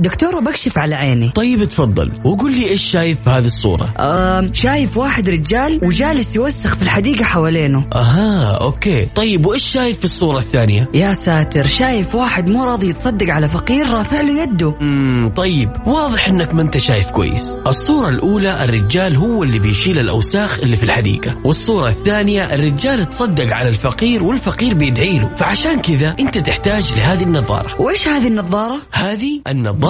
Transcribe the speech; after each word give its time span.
دكتور 0.00 0.36
وبكشف 0.36 0.78
على 0.78 0.94
عيني. 0.94 1.28
طيب 1.28 1.64
تفضل. 1.64 2.12
وقول 2.24 2.52
لي 2.52 2.68
إيش 2.68 2.82
شايف 2.82 3.18
في 3.24 3.30
هذه 3.30 3.46
الصورة؟ 3.46 3.94
آه 3.98 4.50
شايف 4.52 4.96
واحد 4.96 5.28
رجال 5.28 5.80
وجالس 5.82 6.36
يوسخ 6.36 6.76
في 6.76 6.82
الحديقة 6.82 7.24
حوالينه. 7.24 7.84
أها 7.92 8.58
أوكي. 8.60 9.06
طيب 9.14 9.46
وإيش 9.46 9.64
شايف 9.64 9.98
في 9.98 10.04
الصورة 10.04 10.38
الثانية؟ 10.38 10.88
يا 10.94 11.14
ساتر 11.14 11.66
شايف 11.66 12.14
واحد 12.14 12.48
مو 12.48 12.64
راضي 12.64 12.88
يتصدق 12.88 13.32
على 13.32 13.48
فقير 13.48 13.90
رافع 13.90 14.20
له 14.20 14.42
يده. 14.42 14.74
امم 14.80 15.28
طيب. 15.28 15.70
واضح 15.86 16.28
إنك 16.28 16.54
ما 16.54 16.62
أنت 16.62 16.78
شايف 16.78 17.10
كويس. 17.10 17.56
الصورة 17.66 18.08
الأولى 18.08 18.64
الرجال 18.64 19.16
هو 19.16 19.42
اللي 19.42 19.58
بيشيل 19.58 19.98
الأوساخ 19.98 20.60
اللي 20.62 20.76
في 20.76 20.82
الحديقة. 20.82 21.34
والصورة 21.44 21.88
الثانية 21.88 22.54
الرجال 22.54 23.10
تصدق 23.10 23.54
على 23.54 23.68
الفقير 23.68 24.22
والفقير 24.22 24.74
بيدعي 24.74 25.18
له. 25.18 25.30
فعشان 25.36 25.80
كذا 25.80 26.16
أنت 26.20 26.38
تحتاج 26.38 26.94
لهذه 26.96 27.22
النظارة. 27.22 27.80
وإيش 27.80 28.08
هذه 28.08 28.28
النظارة؟ 28.28 28.76
هذه 28.92 29.40
النظارة 29.46 29.89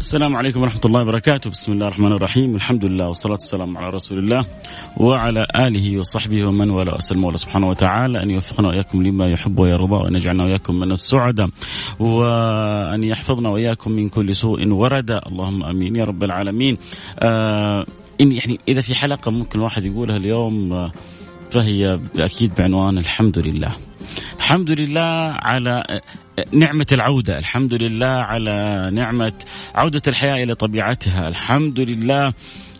السلام 0.00 0.36
عليكم 0.36 0.60
ورحمة 0.62 0.80
الله 0.84 1.00
وبركاته. 1.02 1.50
بسم 1.50 1.72
الله 1.72 1.86
الرحمن 1.86 2.12
الرحيم. 2.12 2.54
الحمد 2.56 2.84
لله 2.84 3.06
والصلاة 3.06 3.32
والسلام 3.32 3.78
على 3.78 3.90
رسول 3.90 4.18
الله 4.18 4.44
وعلى 4.96 5.46
آله 5.56 5.98
وصحبه 5.98 6.44
ومن 6.44 6.70
والاه. 6.70 6.98
أسأل 6.98 7.16
المولى 7.16 7.36
سبحانه 7.36 7.68
وتعالى 7.68 8.22
أن 8.22 8.30
يوفقنا 8.30 8.68
وإياكم 8.68 9.02
لما 9.02 9.28
يحب 9.28 9.58
ويرضى 9.58 9.94
وأن 9.94 10.14
يجعلنا 10.14 10.44
وإياكم 10.44 10.74
من 10.74 10.92
السعداء 10.92 11.48
وأن 11.98 13.04
يحفظنا 13.04 13.48
وإياكم 13.48 13.90
من 13.92 14.08
كل 14.08 14.34
سوء 14.34 14.68
ورد. 14.68 15.10
اللهم 15.10 15.64
أمين. 15.64 15.96
يا 15.96 16.04
رب 16.04 16.24
العالمين. 16.24 16.78
آه 17.18 17.84
إن 18.20 18.32
يعني 18.32 18.60
إذا 18.68 18.80
في 18.80 18.94
حلقة 18.94 19.30
ممكن 19.30 19.58
الواحد 19.58 19.84
يقولها 19.84 20.16
اليوم 20.16 20.72
آه 20.72 20.92
فهي 21.50 22.00
أكيد 22.18 22.54
بعنوان 22.58 22.98
الحمد 22.98 23.38
لله. 23.38 23.76
الحمد 24.38 24.70
لله 24.70 25.36
على 25.42 26.00
نعمة 26.52 26.86
العودة 26.92 27.38
الحمد 27.38 27.74
لله 27.74 28.06
على 28.06 28.90
نعمة 28.92 29.32
عودة 29.74 30.02
الحياة 30.06 30.44
إلى 30.44 30.54
طبيعتها 30.54 31.28
الحمد 31.28 31.80
لله 31.80 32.32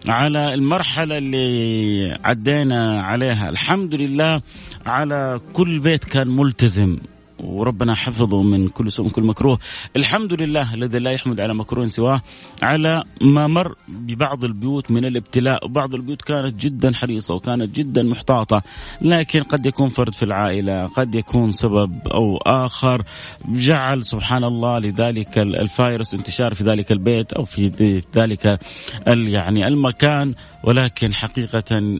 على 0.08 0.55
المرحلة 0.55 1.19
اللي 1.19 2.19
عدينا 2.25 3.03
عليها 3.03 3.48
الحمد 3.48 3.94
لله 3.94 4.41
على 4.86 5.41
كل 5.53 5.78
بيت 5.78 6.05
كان 6.05 6.28
ملتزم. 6.28 6.98
وربنا 7.44 7.94
حفظه 7.94 8.42
من 8.42 8.69
كل 8.69 8.92
سوء 8.92 9.06
من 9.06 9.10
كل 9.12 9.22
مكروه. 9.22 9.58
الحمد 9.96 10.42
لله 10.42 10.74
الذي 10.74 10.98
لا 10.98 11.10
يحمد 11.10 11.41
على 11.41 11.55
مكروه 11.55 11.86
سواه 11.86 12.22
على 12.62 13.02
ما 13.20 13.47
مر 13.47 13.77
ببعض 13.88 14.44
البيوت 14.44 14.91
من 14.91 15.05
الابتلاء 15.05 15.64
وبعض 15.64 15.94
البيوت 15.94 16.22
كانت 16.22 16.55
جدا 16.60 16.94
حريصة 16.94 17.34
وكانت 17.34 17.77
جدا 17.77 18.02
محتاطة 18.02 18.62
لكن 19.00 19.42
قد 19.42 19.66
يكون 19.66 19.88
فرد 19.88 20.14
في 20.14 20.22
العائلة 20.22 20.86
قد 20.86 21.14
يكون 21.14 21.52
سبب 21.52 22.08
أو 22.08 22.36
آخر 22.36 23.05
جعل 23.48 24.04
سبحان 24.04 24.44
الله 24.44 24.78
لذلك 24.78 25.38
الفيروس 25.38 26.14
انتشار 26.14 26.54
في 26.54 26.64
ذلك 26.64 26.92
البيت 26.92 27.32
أو 27.32 27.44
في 27.44 28.02
ذلك 28.16 28.58
يعني 29.06 29.69
المكان 29.69 30.34
ولكن 30.64 31.14
حقيقة 31.14 31.98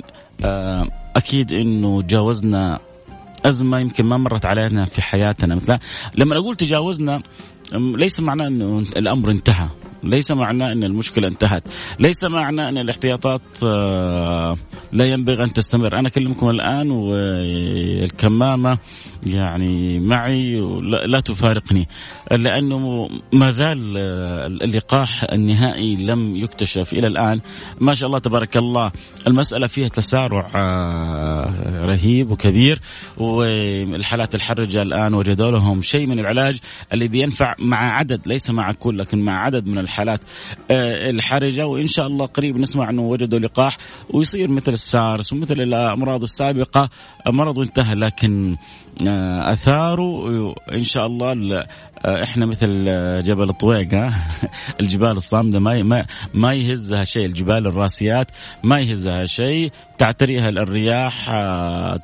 أكيد 1.17 1.53
أنه 1.53 2.03
جاوزنا 2.03 2.79
أزمة 3.45 3.79
يمكن 3.79 4.07
ما 4.07 4.17
مرت 4.17 4.47
علينا 4.47 4.85
في 4.85 5.03
حياتنا. 5.03 5.55
مثلا 5.55 5.81
لما 6.15 6.37
أقول 6.37 6.57
تجاوزنا 6.57 7.23
ليس 7.75 8.21
معناه 8.21 8.47
أنه 8.47 8.79
الأمر 8.79 9.31
انتهى. 9.31 9.69
ليس 10.03 10.31
معناه 10.31 10.73
أن 10.73 10.85
المشكلة 10.85 11.29
انتهت. 11.29 11.63
ليس 11.99 12.25
معناه 12.25 12.69
أن 12.69 12.79
الاحتياطات 12.79 13.63
لا 14.93 15.05
ينبغي 15.05 15.45
أن 15.45 15.53
تستمر. 15.53 15.99
أنا 15.99 16.09
أكلمكم 16.09 16.51
الآن 16.51 16.91
والكمامة 16.91 18.79
يعني 19.27 20.01
معي 20.01 20.61
لا 21.07 21.21
تفارقني 21.21 21.89
لأنه 22.31 23.09
ما 23.33 23.51
زال 23.51 23.97
اللقاح 24.63 25.25
النهائي 25.33 25.97
لم 25.97 26.37
يكتشف 26.37 26.93
إلى 26.93 27.07
الآن. 27.07 27.41
ما 27.81 27.95
شاء 27.95 28.07
الله 28.07 28.19
تبارك 28.19 28.57
الله 28.57 28.93
المسألة 29.27 29.67
فيها 29.67 29.89
تسارع 29.89 30.51
رهيب 31.67 32.31
وكبير 32.31 32.81
والحالات 33.19 34.35
الحرجة 34.35 34.83
الآن 34.83 35.15
وجدوا 35.15 35.51
لهم 35.51 35.83
شيء 35.83 36.07
من 36.07 36.19
العلاج 36.19 36.59
الذي 36.93 37.19
ينفع 37.19 37.55
مع 37.59 37.99
عدد 37.99 38.21
ليس 38.27 38.51
مع 38.51 38.73
كل 38.73 38.99
لكن 38.99 39.19
مع 39.19 39.45
عدد 39.45 39.67
من 39.67 39.79
الحالات. 39.79 39.90
الحرجة 40.71 41.67
وإن 41.67 41.87
شاء 41.87 42.07
الله 42.07 42.27
قريب 42.27 42.57
نسمع 42.57 42.91
أنه 42.91 43.03
وجدوا 43.03 43.39
لقاح 43.39 43.77
ويصير 44.11 44.51
مثل 44.51 44.73
السارس 44.73 45.33
ومثل 45.33 45.61
الأمراض 45.61 46.23
السابقة. 46.23 46.89
مرض 47.27 47.59
انتهى 47.59 47.95
لكن 47.95 48.57
أثاره 49.53 50.55
ان 50.75 50.85
شاء 50.85 51.07
الله 51.07 51.33
إحنا 52.05 52.47
مثل 52.47 52.69
جبل 53.23 53.49
الطويق 53.49 53.89
الجبال 54.81 55.13
الصامدة 55.13 55.59
ما 55.59 55.83
ما 55.83 56.07
ما 56.35 56.55
يهزها 56.55 57.05
شيء 57.05 57.27
الجبال 57.27 57.67
الراسيات 57.67 58.31
ما 58.65 58.81
يهزها 58.81 59.25
شيء 59.25 59.73
تعتريها 60.01 60.49
الرياح 60.49 61.31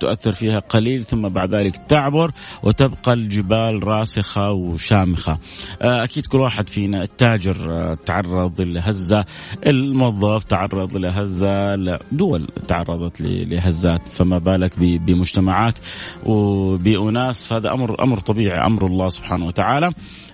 تؤثر 0.01 0.33
فيها 0.33 0.59
قليل 0.59 1.05
ثم 1.05 1.29
بعد 1.29 1.55
ذلك 1.55 1.77
تعبر 1.77 2.33
وتبقى 2.63 3.13
الجبال 3.13 3.85
راسخة 3.85 4.51
وشامخة. 4.51 5.39
أكيد 5.81 6.27
كل 6.27 6.39
واحد 6.41 6.69
فينا 6.69 7.03
التاجر 7.03 7.95
تعرض 7.95 8.61
لهزة 8.61 9.25
الموظف 9.67 10.45
تعرض 10.45 10.97
لهزة 10.97 11.77
دول 12.13 12.47
تعرضت 12.69 13.21
لهزات 13.21 14.01
فما 14.13 14.39
بالك 14.39 14.79
بمجتمعات 14.79 15.79
وبأناس 16.27 17.49
فهذا 17.49 17.73
أمر 17.73 18.03
أمر 18.03 18.21
طبيعي 18.21 18.67
أمر 18.67 18.87
الله 18.87 19.09
سبحانه 19.09 19.47
وتعالى. 19.47 19.86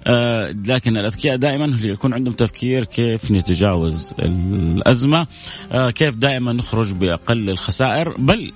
آه 0.06 0.54
لكن 0.66 0.96
الأذكياء 0.96 1.36
دائما 1.36 1.78
يكون 1.82 2.14
عندهم 2.14 2.34
تفكير 2.34 2.84
كيف 2.84 3.30
نتجاوز 3.30 4.14
الأزمة. 4.18 5.26
آه 5.72 5.90
كيف 5.90 6.14
دائما 6.14 6.52
نخرج 6.52 6.92
بأقل 6.92 7.50
الخسائر. 7.50 8.16
بل 8.18 8.52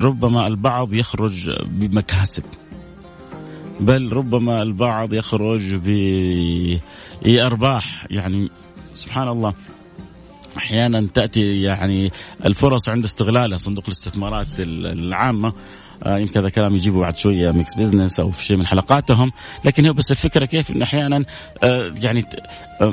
ربما 0.00 0.46
البعض 0.46 0.94
يخرج 0.94 1.50
بمكاسب. 1.64 2.42
بل 3.80 4.12
ربما 4.12 4.62
البعض 4.62 5.12
يخرج 5.14 5.76
بأرباح 7.24 8.06
يعني 8.10 8.50
سبحان 8.94 9.28
الله 9.28 9.54
أحيانا 10.56 11.08
تأتي 11.14 11.62
يعني 11.62 12.12
الفرص 12.44 12.88
عند 12.88 13.04
استغلالها 13.04 13.58
صندوق 13.58 13.84
الاستثمارات 13.86 14.46
العامة. 14.58 15.52
يمكن 16.06 16.40
هذا 16.40 16.48
كلام 16.48 16.74
يجيبه 16.74 17.00
بعد 17.00 17.16
شوية 17.16 17.50
Mix 17.50 17.74
Business 17.74 18.20
أو 18.20 18.30
في 18.30 18.44
شيء 18.44 18.56
من 18.56 18.66
حلقاتهم. 18.66 19.32
لكن 19.64 19.86
هو 19.86 19.92
بس 19.92 20.10
الفكرة 20.10 20.44
كيف 20.44 20.70
انه 20.70 20.84
أحيانا 20.84 21.24
آه 21.62 21.94
يعني 22.02 22.24
آه 22.80 22.92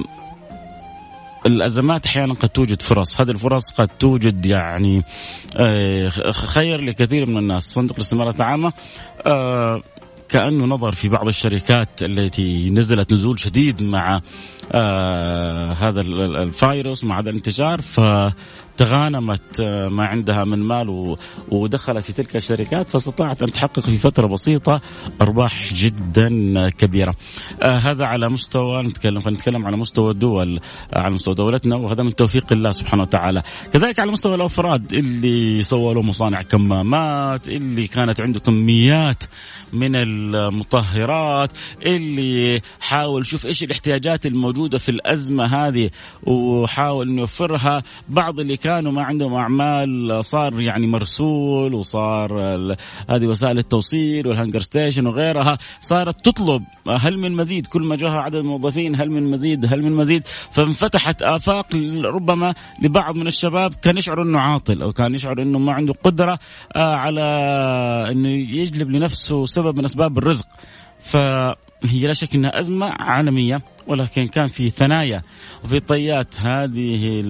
الأزمات 1.45 2.05
أحيانا 2.05 2.33
قد 2.33 2.49
توجد 2.49 2.81
فرص، 2.81 3.21
هذه 3.21 3.31
الفرص 3.31 3.71
قد 3.71 3.87
توجد 3.87 4.45
يعني 4.45 5.03
خير 6.31 6.81
لكثير 6.81 7.25
من 7.25 7.37
الناس، 7.37 7.63
صندوق 7.63 7.95
الاستثمارات 7.95 8.35
العامه 8.35 8.73
كأنه 10.29 10.65
نظر 10.65 10.91
في 10.91 11.09
بعض 11.09 11.27
الشركات 11.27 11.89
التي 12.01 12.69
نزلت 12.69 13.13
نزول 13.13 13.39
شديد 13.39 13.83
مع 13.83 14.21
آه 14.71 15.73
هذا 15.73 16.01
الفيروس 16.41 17.03
مع 17.03 17.19
هذا 17.19 17.29
الانتشار. 17.29 17.81
فتغانمت 18.75 19.61
ما 19.91 20.05
عندها 20.05 20.43
من 20.43 20.59
مال 20.59 21.15
ودخلت 21.49 22.05
في 22.05 22.13
تلك 22.13 22.35
الشركات 22.35 22.89
فاستطاعت 22.89 23.43
أن 23.43 23.51
تحقق 23.51 23.79
في 23.79 23.97
فترة 23.97 24.27
بسيطة 24.27 24.81
أرباح 25.21 25.73
جدا 25.73 26.29
كبيرة. 26.69 27.15
آه 27.61 27.77
هذا 27.77 28.05
على 28.05 28.29
مستوى 28.29 28.83
نتكلم 28.83 29.21
نتكلم 29.27 29.65
على 29.65 29.77
مستوى 29.77 30.11
الدول 30.11 30.59
على 30.93 31.13
مستوى 31.13 31.35
دولتنا 31.35 31.75
وهذا 31.75 32.03
من 32.03 32.15
توفيق 32.15 32.45
الله 32.51 32.71
سبحانه 32.71 33.01
وتعالى. 33.01 33.43
كذلك 33.73 33.99
على 33.99 34.11
مستوى 34.11 34.35
الأفراد 34.35 34.93
اللي 34.93 35.63
سووا 35.63 36.01
مصانع 36.03 36.41
كمامات 36.41 37.47
اللي 37.49 37.87
كانت 37.87 38.21
عنده 38.21 38.39
كميات 38.39 39.23
من 39.73 39.95
المطهرات 39.95 41.51
اللي 41.85 42.61
حاول 42.79 43.25
شوف 43.25 43.45
إيش 43.45 43.63
الاحتياجات 43.63 44.25
الموجودة 44.25 44.77
في 44.77 44.89
الأزمة 44.89 45.45
هذه 45.45 45.89
وحاول 46.23 47.09
انه 47.09 47.21
يوفرها 47.21 47.83
بعض 48.09 48.39
اللي 48.39 48.57
كانوا 48.65 48.91
ما 48.91 49.03
عندهم 49.03 49.33
أعمال 49.33 50.25
صار 50.25 50.61
يعني 50.61 50.87
مرسول 50.87 51.73
وصار 51.73 52.33
هذه 53.09 53.25
وسائل 53.25 53.57
التوصيل 53.57 54.27
والهنجر 54.27 54.61
ستيشن 54.61 55.07
وغيرها 55.07 55.57
صارت 55.79 56.25
تطلب 56.25 56.63
هل 56.99 57.17
من 57.17 57.31
مزيد؟ 57.31 57.67
كل 57.67 57.83
ما 57.83 57.95
جاء 57.95 58.09
عدد 58.09 58.35
الموظفين 58.35 58.95
هل 58.95 59.11
من 59.11 59.31
مزيد؟ 59.31 59.73
هل 59.73 59.83
من 59.83 59.91
مزيد؟ 59.91 60.23
فانفتحت 60.51 61.21
آفاق 61.23 61.75
ربما 62.05 62.53
لبعض 62.81 63.15
من 63.15 63.27
الشباب 63.27 63.73
كان 63.73 63.97
يشعر 63.97 64.21
إنه 64.21 64.39
عاطل 64.39 64.81
أو 64.81 64.91
كان 64.91 65.13
يشعر 65.13 65.41
إنه 65.41 65.59
ما 65.59 65.73
عنده 65.73 65.93
قدرة 66.03 66.39
آه، 66.75 66.95
على 66.95 67.21
إنه 68.11 68.29
يجلب 68.29 68.89
لنفسه 68.89 69.45
سبب 69.45 69.77
من 69.77 69.85
أسباب 69.85 70.17
الرزق. 70.17 70.47
فهي 71.87 72.07
لا 72.07 72.13
شك 72.13 72.35
إنها 72.35 72.59
أزمة 72.59 72.85
عالمية 72.99 73.61
ولكن 73.87 74.27
كان 74.27 74.47
في 74.47 74.69
ثنايا 74.69 75.21
وفي 75.63 75.79
طيات 75.79 76.39
هذه 76.39 77.21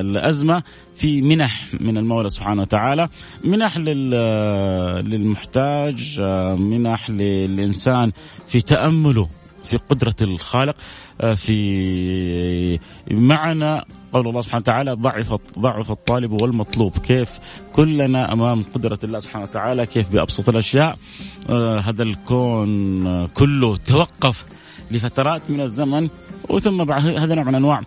الأزمة 0.00 0.62
في 0.96 1.22
منح 1.22 1.66
من 1.80 1.98
المولى 1.98 2.28
سبحانه 2.28 2.62
وتعالى 2.62 3.08
منح 3.44 3.76
للمحتاج 5.06 6.20
منح 6.58 7.10
للإنسان 7.10 8.12
في 8.46 8.60
تأمله. 8.60 9.28
في 9.64 9.76
قدرة 9.76 10.16
الخالق 10.22 10.76
في 11.36 12.78
معنى 13.10 13.84
قول 14.12 14.28
الله 14.28 14.40
سبحانه 14.40 14.60
وتعالى 14.60 14.92
ضعف 14.92 15.34
ضعف 15.58 15.90
الطالب 15.90 16.42
والمطلوب. 16.42 16.98
كيف؟ 16.98 17.30
كلنا 17.72 18.32
أمام 18.32 18.62
قدرة 18.74 18.98
الله 19.04 19.18
سبحانه 19.18 19.44
وتعالى 19.44 19.86
كيف 19.86 20.12
بأبسط 20.12 20.48
الأشياء. 20.48 20.96
آه 21.50 21.80
هذا 21.80 22.02
الكون 22.02 23.26
كله 23.26 23.76
توقف 23.76 24.44
لفترات 24.90 25.42
من 25.48 25.60
الزمن 25.60 26.08
وثم 26.48 26.84
بعد 26.84 27.06
هذا 27.06 27.34
نوع 27.34 27.44
من 27.44 27.54
أنواع 27.54 27.82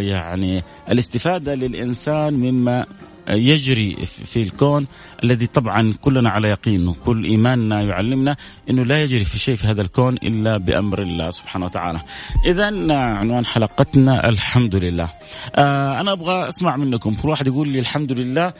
يعني 0.00 0.62
الاستفادة 0.90 1.54
للإنسان 1.54 2.34
مما 2.34 2.86
يجري 3.28 4.06
في 4.06 4.42
الكون 4.42 4.86
الذي 5.24 5.46
طبعا 5.46 5.94
كلنا 6.00 6.30
على 6.30 6.48
يقين 6.48 6.88
وكل 6.88 7.24
إيماننا 7.24 7.82
يعلمنا 7.82 8.36
إنه 8.70 8.82
لا 8.82 9.02
يجري 9.02 9.24
في 9.24 9.38
شيء 9.38 9.56
في 9.56 9.66
هذا 9.66 9.82
الكون 9.82 10.14
إلا 10.14 10.58
بأمر 10.58 11.02
الله 11.02 11.30
سبحانه 11.30 11.64
وتعالى. 11.64 12.00
اذا 12.46 12.64
عنوان 12.94 13.46
حلقتنا 13.46 14.28
الحمد 14.28 14.76
لله. 14.76 15.08
آه 15.54 16.00
أنا 16.00 16.12
أبغى 16.12 16.48
أسمع 16.48 16.76
منكم 16.76 17.14
كل 17.14 17.28
واحد 17.28 17.46
يقول 17.46 17.68
لي 17.68 17.78
الحمد 17.78 18.12
لله 18.12 18.52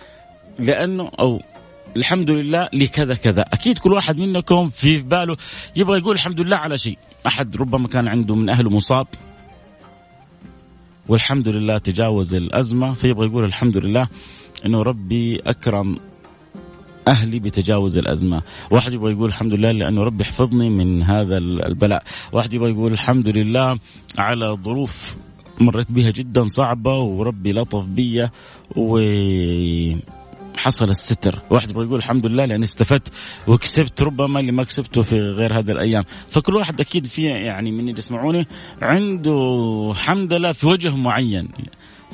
لأنه 0.59 1.11
أو 1.21 1.41
الحمد 1.97 2.31
لله 2.31 2.69
لكذا 2.73 3.15
كذا 3.15 3.43
أكيد 3.43 3.79
كل 3.79 3.93
واحد 3.93 4.17
منكم 4.17 4.71
في 4.71 5.03
باله 5.03 5.37
يبغى 5.77 5.99
يقول 5.99 6.15
الحمد 6.15 6.41
لله 6.41 6.57
على 6.57 6.79
شيء 6.79 6.99
أحد 7.27 7.57
ربما 7.57 7.89
كان 7.89 8.09
عنده 8.09 8.35
من 8.35 8.49
أهله 8.49 8.71
مصاب 8.71 9.07
والحمد 11.09 11.49
لله 11.49 11.79
تجاوز 11.79 12.35
الأزمة 12.35 12.95
فيبغى 12.95 13.27
يقول 13.27 13.45
الحمد 13.45 13.77
لله 13.77 14.09
إنه 14.67 14.83
ربي 14.83 15.41
أكرم 15.47 15.97
أهلي 17.09 17.39
بتجاوز 17.39 17.99
الأزمة، 17.99 18.43
واحد 18.71 18.93
يبغى 18.93 19.13
يقول 19.13 19.29
الحمد 19.29 19.55
لله 19.55 19.73
لأنه 19.73 20.03
ربي 20.03 20.25
حفظني 20.25 20.71
من 20.71 21.03
هذا 21.03 21.39
البلاء، 21.39 22.03
واحد 22.33 22.55
يبغى 22.55 22.71
يقول 22.71 22.93
الحمد 22.93 23.29
لله 23.29 23.79
على 24.19 24.59
ظروف 24.65 25.17
مريت 25.61 25.93
بها 25.93 26.11
جدا 26.11 26.49
صعبة 26.49 26.99
وربي 26.99 27.53
لطف 27.53 27.85
بي 27.85 28.29
و 28.77 28.99
حصل 30.57 30.89
الستر. 30.89 31.39
واحد 31.51 31.71
يبغى 31.71 31.85
يقول 31.85 31.99
الحمد 31.99 32.27
لله 32.27 32.45
لأني 32.45 32.65
استفدت 32.65 33.13
وكسبت 33.49 34.03
ربما 34.03 34.41
اللي 34.41 34.53
ما 34.53 34.65
كسبته 34.65 35.03
في 35.03 35.17
غير 35.17 35.59
هذه 35.59 35.71
الأيام. 35.71 36.05
فكل 36.29 36.57
واحد 36.57 36.81
أكيد 36.81 37.07
في 37.07 37.23
يعني 37.23 37.73
من 37.73 37.81
اللي 37.81 37.99
يسمعوني 37.99 38.47
عنده 38.83 39.93
حمد 39.97 40.33
لله 40.33 40.53
في 40.53 40.67
وجه 40.67 40.97
معين. 40.97 41.49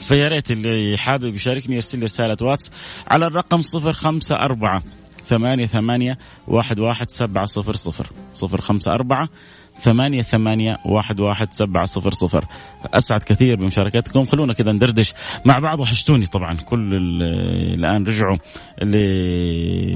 فيا 0.08 0.28
ريت 0.28 0.50
اللي 0.50 0.98
حابب 0.98 1.34
يشاركني 1.34 1.74
يرسل 1.74 1.98
لي 1.98 2.04
رسالة 2.04 2.36
واتس 2.42 2.70
على 3.08 3.26
الرقم 3.26 3.60
صفر 3.60 3.92
خمسة 3.92 4.36
أربعة 4.36 4.82
ثمانية 5.26 5.66
ثمانية 5.66 6.18
واحد 6.48 6.80
واحد 6.80 7.10
سبعة 7.10 7.44
صفر 7.44 7.76
صفر 7.76 8.06
صفر 8.32 8.60
خمسة 8.60 8.92
أربعة 8.92 9.28
ثمانية 9.80 10.22
ثمانية 10.22 10.76
واحد 10.84 11.20
واحد 11.20 11.52
سبعة 11.52 11.84
صفر 11.84 12.10
صفر. 12.10 12.44
أسعد 12.94 13.22
كثير 13.22 13.56
بمشاركتكم. 13.56 14.24
خلونا 14.24 14.54
كذا 14.54 14.72
ندردش 14.72 15.14
مع 15.44 15.58
بعض. 15.58 15.80
وحشتوني 15.80 16.26
طبعا. 16.26 16.54
كل 16.54 16.94
الآن 17.74 18.06
رجعوا 18.06 18.36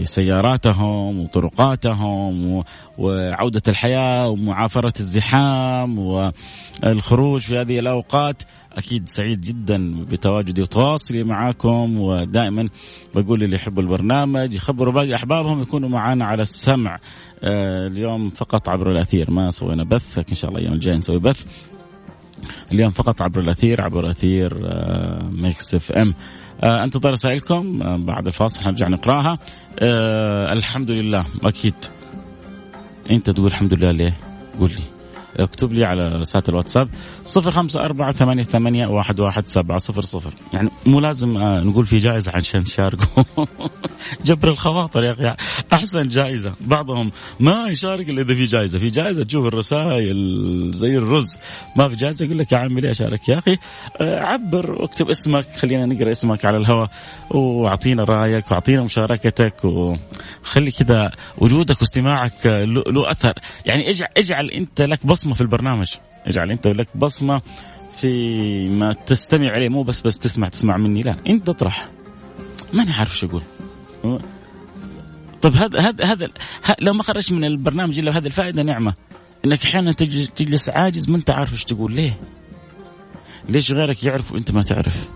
لسياراتهم 0.03 1.21
وطرقاتهم 1.21 2.65
وعودة 2.99 3.63
الحياة 3.69 4.29
ومعافرة 4.29 4.93
الزحام 5.01 5.99
والخروج 5.99 7.41
في 7.41 7.57
هذه 7.57 7.79
الأوقات. 7.79 8.43
أكيد 8.75 9.09
سعيد 9.09 9.41
جدا 9.41 10.05
بتواجدي 10.05 10.63
وتواصلي 10.63 11.23
معاكم 11.23 12.01
ودائما 12.01 12.69
بقول 13.15 13.43
اللي 13.43 13.57
يحبوا 13.57 13.83
البرنامج 13.83 14.55
يخبروا 14.55 14.93
باقي 14.93 15.15
أحبابهم 15.15 15.63
يكونوا 15.63 15.89
معنا 15.89 16.25
على 16.25 16.43
السمع. 16.43 16.99
آه 17.43 17.87
اليوم 17.87 18.31
فقط 18.31 18.69
عبر 18.69 18.91
الأثير 18.93 19.31
ما 19.31 19.51
سوينا 19.51 19.85
بث 19.85 20.19
إن 20.19 20.35
شاء 20.35 20.49
الله 20.49 20.61
الأيام 20.61 20.75
الجايه 20.75 20.97
نسوي 20.97 21.19
بث. 21.19 21.45
اليوم 22.73 22.91
فقط 22.91 23.23
عبر 23.23 23.41
الأثير 23.41 23.81
عبر 23.81 24.11
أثير 24.11 24.61
آه 24.65 25.29
Mix 25.33 25.75
FM. 25.75 26.15
آه 26.63 26.85
أنتظر 26.85 27.11
رسائلكم 27.11 27.83
آه 27.83 27.97
بعد 27.97 28.27
الفاصل 28.27 28.65
حنرجع 28.65 28.89
نقراها. 28.89 29.39
آه 29.79 30.53
الحمد 30.53 30.91
لله 30.91 31.27
أكيد. 31.43 31.75
أنت 33.11 33.31
تقول 33.31 33.47
الحمد 33.47 33.75
لله 33.75 33.91
ليه؟ 33.91 34.17
قول 34.61 34.71
لي. 34.71 34.83
اكتب 35.37 35.73
لي 35.73 35.85
على 35.85 36.09
رسالة 36.09 36.45
الواتساب 36.49 36.89
صفر 37.25 37.51
خمسة 37.51 37.85
أربعة 37.85 38.13
ثمانية, 38.13 38.43
ثمانية 38.43 38.87
واحد, 38.87 39.21
واحد 39.21 39.47
سبعة 39.47 39.79
صفر 39.79 40.03
صفر. 40.03 40.31
يعني 40.53 40.71
مو 40.87 41.01
لازم 41.01 41.37
آه، 41.37 41.59
نقول 41.59 41.87
في 41.87 41.99
جائزة 41.99 42.33
عشان 42.35 42.65
تشاركوا 42.65 43.25
جبر 44.27 44.49
الخواطر 44.49 45.05
يا 45.05 45.13
أخي. 45.13 45.35
أحسن 45.73 46.09
جائزة. 46.09 46.55
بعضهم 46.61 47.13
ما 47.41 47.67
يشارك 47.69 48.11
إلا 48.11 48.23
إذا 48.23 48.35
في 48.35 48.45
جائزة. 48.45 48.79
في 48.79 48.87
جائزة 48.87 49.25
تشوف 49.25 49.47
الرسائل 49.47 50.17
زي 50.75 50.99
الرز. 50.99 51.37
ما 51.77 51.89
في 51.89 51.97
جائزة 51.97 52.25
يقول 52.25 52.39
لك 52.39 52.53
يا 52.53 52.59
عمي 52.59 52.81
ليه 52.81 52.91
أشارك؟ 52.91 53.29
يا 53.29 53.39
أخي 53.39 53.57
آه، 54.01 54.21
عبر 54.21 54.73
واكتب 54.73 55.11
اسمك. 55.11 55.47
خلينا 55.57 55.87
نقرأ 55.87 56.11
اسمك 56.11 56.45
على 56.45 56.57
الهواء. 56.57 56.91
واعطينا 57.31 58.05
رأيك 58.05 58.51
واعطينا 58.51 58.85
مشاركتك 58.85 59.65
وخلي 59.65 60.71
كذا 60.71 61.11
وجودك 61.39 61.81
واستماعك 61.81 62.47
له 62.47 63.11
أثر. 63.11 63.33
يعني 63.67 63.91
اجعل 63.91 64.09
اجعل 64.17 64.51
أنت 64.51 64.81
لك 64.81 65.07
بصمة 65.07 65.24
في 65.33 65.41
البرنامج. 65.41 65.95
اجعل 66.27 66.51
انت 66.51 66.67
لك 66.67 66.89
بصمة 66.95 67.43
في 67.97 68.69
ما 68.69 68.93
تستمع 68.93 69.51
عليه. 69.51 69.69
مو 69.69 69.83
بس 69.83 70.01
بس 70.01 70.19
تسمع 70.19 70.49
تسمع 70.49 70.77
مني. 70.77 71.03
لا 71.03 71.17
انت 71.27 71.47
تطرح. 71.47 71.89
ماني 72.73 72.93
عارف 72.93 73.13
إيش 73.13 73.25
أقول. 73.25 73.43
طيب 75.43 75.55
هذا 75.55 75.81
هذا 75.81 76.05
هذا 76.05 76.29
لو 76.81 76.93
ما 76.93 77.03
خرج 77.03 77.33
من 77.33 77.45
البرنامج 77.45 77.99
إلا 77.99 78.19
هذه 78.19 78.27
الفائدة 78.27 78.63
نعمة. 78.63 78.95
إنك 79.45 79.63
أحيانا 79.63 79.93
تجلس 80.37 80.71
عاجز 80.71 81.11
ما 81.11 81.17
أنت 81.17 81.31
عارف 81.31 81.53
إيش 81.53 81.65
تقول. 81.65 81.93
ليه؟ 81.93 82.17
ليش 83.49 83.73
غيرك 83.73 84.05
يعرف 84.05 84.33
وأنت 84.33 84.53
ما 84.53 84.63
تعرف؟ 84.63 85.09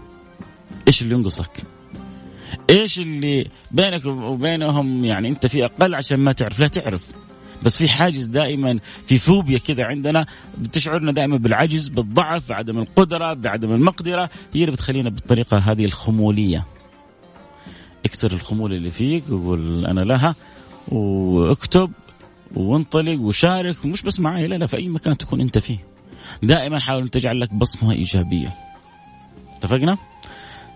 إيش 0.86 1.02
اللي 1.02 1.14
ينقصك؟ 1.14 1.62
إيش 2.70 2.98
اللي 2.98 3.50
بينك 3.70 4.04
وبينهم؟ 4.06 5.04
يعني 5.04 5.28
أنت 5.28 5.46
في 5.46 5.64
أقل 5.64 5.94
عشان 5.94 6.20
ما 6.20 6.32
تعرف. 6.32 6.60
لا 6.60 6.68
تعرف. 6.68 7.02
بس 7.62 7.76
في 7.76 7.88
حاجز 7.88 8.24
دائما 8.24 8.78
في 9.06 9.18
فوبيا 9.18 9.58
كذا 9.58 9.84
عندنا. 9.84 10.26
بتشعرنا 10.58 11.12
دائما 11.12 11.36
بالعجز 11.36 11.88
بالضعف 11.88 12.48
بعدم 12.48 12.78
القدرة 12.78 13.32
بعدم 13.32 13.72
المقدرة. 13.72 14.30
هي 14.54 14.60
اللي 14.60 14.72
بتخلينا 14.72 15.10
بالطريقة 15.10 15.58
هذه 15.58 15.84
الخمولية. 15.84 16.64
اكسر 18.04 18.32
الخمول 18.32 18.72
اللي 18.72 18.90
فيك 18.90 19.24
وقول 19.30 19.86
أنا 19.86 20.00
لها 20.00 20.34
واكتب 20.88 21.90
وانطلق 22.54 23.20
وشارك. 23.20 23.86
مش 23.86 24.02
بس 24.02 24.20
معي 24.20 24.46
لا 24.46 24.54
لا 24.54 24.66
في 24.66 24.76
أي 24.76 24.88
مكان 24.88 25.16
تكون 25.16 25.40
أنت 25.40 25.58
فيه. 25.58 25.78
دائما 26.42 26.80
حاول 26.80 27.02
أن 27.02 27.10
تجعل 27.10 27.40
لك 27.40 27.54
بصمة 27.54 27.92
إيجابية. 27.92 28.54
اتفقنا؟ 29.56 29.96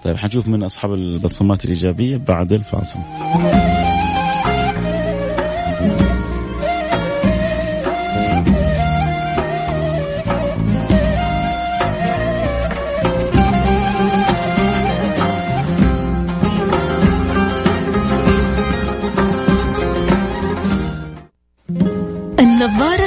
طيب 0.04 0.16
حنشوف 0.16 0.48
من 0.48 0.62
أصحاب 0.62 0.94
البصمات 0.94 1.64
الإيجابية 1.64 2.16
بعد 2.16 2.52
الفاصل. 2.52 2.98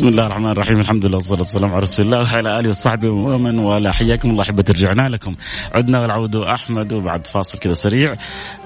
بسم 0.00 0.08
الله 0.08 0.26
الرحمن 0.26 0.50
الرحيم. 0.50 0.80
الحمد 0.80 1.06
لله 1.06 1.16
والصلاة 1.16 1.38
والسلام 1.38 1.70
على 1.70 1.80
رسول 1.80 2.06
الله 2.06 2.18
وعلى 2.18 2.60
آله 2.60 2.68
وصحبه 2.68 3.10
ومن 3.10 3.58
والاه. 3.58 3.90
حياكم 3.90 4.30
الله 4.30 4.42
أحبة 4.42 4.64
رجعنا 4.68 5.08
لكم. 5.08 5.36
عدنا 5.74 6.00
والعود 6.00 6.36
أحمد 6.36 6.92
وبعد 6.92 7.26
فاصل 7.26 7.58
كذا 7.58 7.72
سريع. 7.72 8.16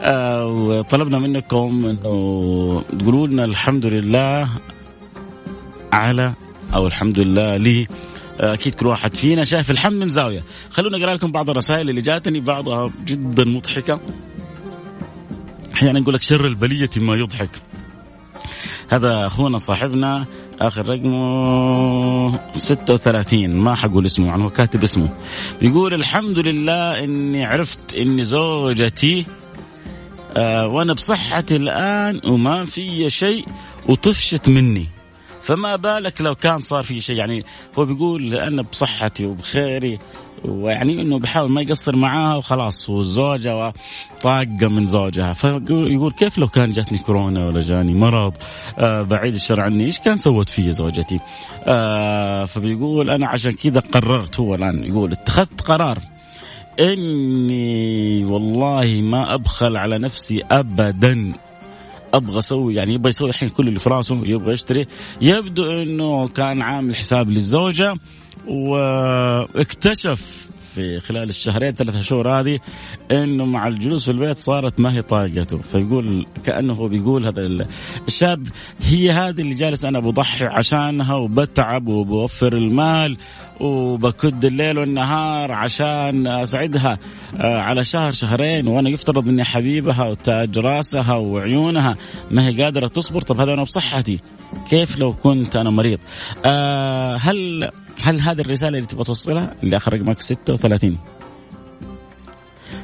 آه 0.03 0.47
وطلبنا 0.47 1.19
منكم 1.19 1.87
أنه 1.87 2.83
تقولوا 2.99 3.27
لنا 3.27 3.45
الحمد 3.45 3.87
لله 3.87 4.49
على 5.93 6.35
أو 6.75 6.87
الحمد 6.87 7.19
لله 7.19 7.57
لي. 7.57 7.87
آه، 8.41 8.55
أكيد 8.55 8.75
كل 8.75 8.87
واحد 8.87 9.17
فينا 9.17 9.45
شايف 9.45 9.71
الحمد 9.71 10.03
من 10.03 10.09
زاوية. 10.09 10.43
خلونا 10.71 10.97
اقرا 10.97 11.15
لكم 11.15 11.33
بعض 11.33 11.51
الرسائل 11.51 11.91
اللي 11.91 12.01
جاتني 12.01 12.41
بعضها 12.41 12.91
جدا 13.05 13.45
مضحكة. 13.45 14.01
أحيانا 15.75 16.01
نقول 16.01 16.15
لك 16.15 16.23
شر 16.23 16.47
البلية 16.47 16.91
ما 16.97 17.15
يضحك. 17.17 17.51
هذا 18.89 19.27
أخونا 19.27 19.59
صاحبنا 19.59 20.27
آخر 20.67 20.89
رقمه 20.89 22.41
36 22.57 23.51
ما 23.57 23.75
حقول 23.75 24.07
اسمه 24.07 24.27
يعني 24.27 24.45
هو 24.45 24.51
كاتب 24.51 24.83
اسمه. 24.83 25.09
يقول 25.63 25.95
الحمد 25.95 26.39
لله 26.39 27.05
إني 27.05 27.45
عرفت 27.45 27.95
ان 27.95 28.23
زوجتي 28.25 29.27
آه 30.37 30.67
وأنا 30.69 30.93
بصحتي 30.93 31.57
الآن 31.57 32.21
وما 32.25 32.65
في 32.65 33.11
شيء 33.11 33.47
وطفشت 33.89 34.49
مني. 34.49 34.87
فما 35.43 35.77
بالك 35.77 36.21
لو 36.21 36.35
كان 36.35 36.61
صار 36.61 36.85
في 36.85 37.01
شيء؟ 37.01 37.17
يعني 37.17 37.45
هو 37.79 37.85
بيقول 37.85 38.35
أنا 38.35 38.63
بصحتي 38.63 39.27
وبخيري 39.27 39.99
ويعني 40.45 41.03
إنه 41.03 41.19
بحاول 41.19 41.51
ما 41.51 41.63
يقصر 41.63 41.97
معاها 41.97 42.37
وخلاص 42.37 42.91
والزوجة 42.91 43.73
طاقه 44.23 44.69
من 44.69 44.87
زوجها. 44.87 45.33
فيقول 45.33 46.13
كيف 46.13 46.39
لو 46.39 46.49
كان 46.49 46.73
جاتني 46.73 46.99
كورونا 46.99 47.47
ولا 47.47 47.61
جاني 47.61 47.95
مرض؟ 47.95 48.33
آه 48.79 49.03
بعيد 49.03 49.35
الشر 49.35 49.61
عني. 49.61 49.85
إيش 49.85 49.99
كان 49.99 50.17
سوت 50.17 50.49
في 50.49 50.73
زوجتي؟ 50.73 51.21
آه 51.65 52.45
فبيقول 52.45 53.11
أنا 53.11 53.29
عشان 53.29 53.53
كذا 53.53 53.81
قررت 53.81 54.41
هو 54.41 54.55
الآن. 54.55 54.85
يقول 54.85 55.13
اتخذت 55.13 55.61
قرار 55.61 55.99
إني 56.81 58.25
والله 58.25 59.01
ما 59.03 59.35
أبخل 59.35 59.77
على 59.77 59.99
نفسي 59.99 60.43
ابدا. 60.51 61.33
أبغى 62.15 62.39
أسوي 62.39 62.75
يعني 62.75 62.95
يبغى 62.95 63.09
يسوي 63.09 63.29
الحين 63.29 63.49
كل 63.49 63.69
اللي 63.69 63.79
في 63.79 63.91
راسه 63.91 64.23
يبغى 64.25 64.53
يشتري. 64.53 64.87
يبدو 65.21 65.83
إنه 65.83 66.29
كان 66.29 66.63
عامل 66.63 66.97
حساب 66.97 67.31
للزوجة. 67.31 67.97
واكتشف 68.49 70.45
في 70.75 71.01
خلال 71.01 71.29
الشهرين 71.29 71.73
ثلاثة 71.73 72.01
شهور 72.01 72.41
هذه 72.41 72.59
إنه 73.11 73.45
مع 73.45 73.69
الجلوس 73.69 74.05
في 74.05 74.11
البيت 74.11 74.37
صارت 74.37 74.81
ما 74.81 74.93
هي 74.93 75.03
طاقته. 75.03 75.59
فيقول 75.59 76.27
كأنه 76.45 76.73
هو 76.73 76.89
بيقول 76.89 77.27
هذا 77.27 77.67
الشاب 78.09 78.47
هي 78.81 79.11
هذه 79.11 79.41
اللي 79.41 79.55
جالس 79.55 79.85
أنا 79.85 80.01
بضحي 80.01 80.45
عشانها 80.45 81.15
وبتعب 81.15 81.89
وبوفر 81.89 82.53
المال 82.53 83.17
وبكد 83.61 84.45
الليل 84.45 84.79
والنهار 84.79 85.53
عشان 85.53 86.27
أسعدها 86.27 86.99
آه، 87.41 87.59
على 87.59 87.85
شهر 87.85 88.11
شهرين 88.11 88.69
وأنا 88.69 88.91
يفترض 88.91 89.29
إني 89.29 89.45
حبيبها 89.45 90.09
وتاج 90.09 90.59
راسها 90.59 91.15
وعيونها 91.15 91.97
ما 92.31 92.49
هي 92.49 92.63
قادرة 92.63 92.87
تصبر. 92.87 93.23
طب 93.23 93.41
هذا 93.41 93.55
أنا 93.55 93.63
بصحتي 93.63 94.21
كيف 94.71 94.99
لو 94.99 95.13
كنت 95.13 95.57
أنا 95.57 95.71
مريض؟ 95.71 95.99
آه 96.45 97.17
هل 97.17 97.71
هل 98.03 98.21
هذه 98.21 98.41
الرسالة 98.41 98.77
اللي 98.79 98.87
تبغى 98.87 99.05
توصلها؟ 99.05 99.55
اللي 99.63 99.77
اخر 99.77 99.95
رقمك 99.95 100.21
36 100.21 100.99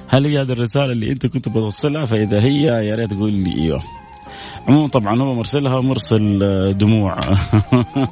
هل 0.09 0.26
هي 0.26 0.43
هذه 0.43 0.52
الرسالة 0.52 0.93
اللي 0.93 1.12
أنت 1.12 1.26
كنت 1.26 1.49
بتوصلها 1.49 2.05
فإذا 2.05 2.40
هي 2.40 2.62
يا 2.62 2.95
ريت 2.95 3.11
تقول 3.11 3.33
لي 3.33 3.55
إيوه. 3.55 3.83
عموما 4.69 4.88
طبعا 4.88 5.23
هو 5.23 5.35
مرسلها 5.35 5.81
مرسل 5.81 6.43
آه، 6.43 6.73
دموع. 6.73 7.21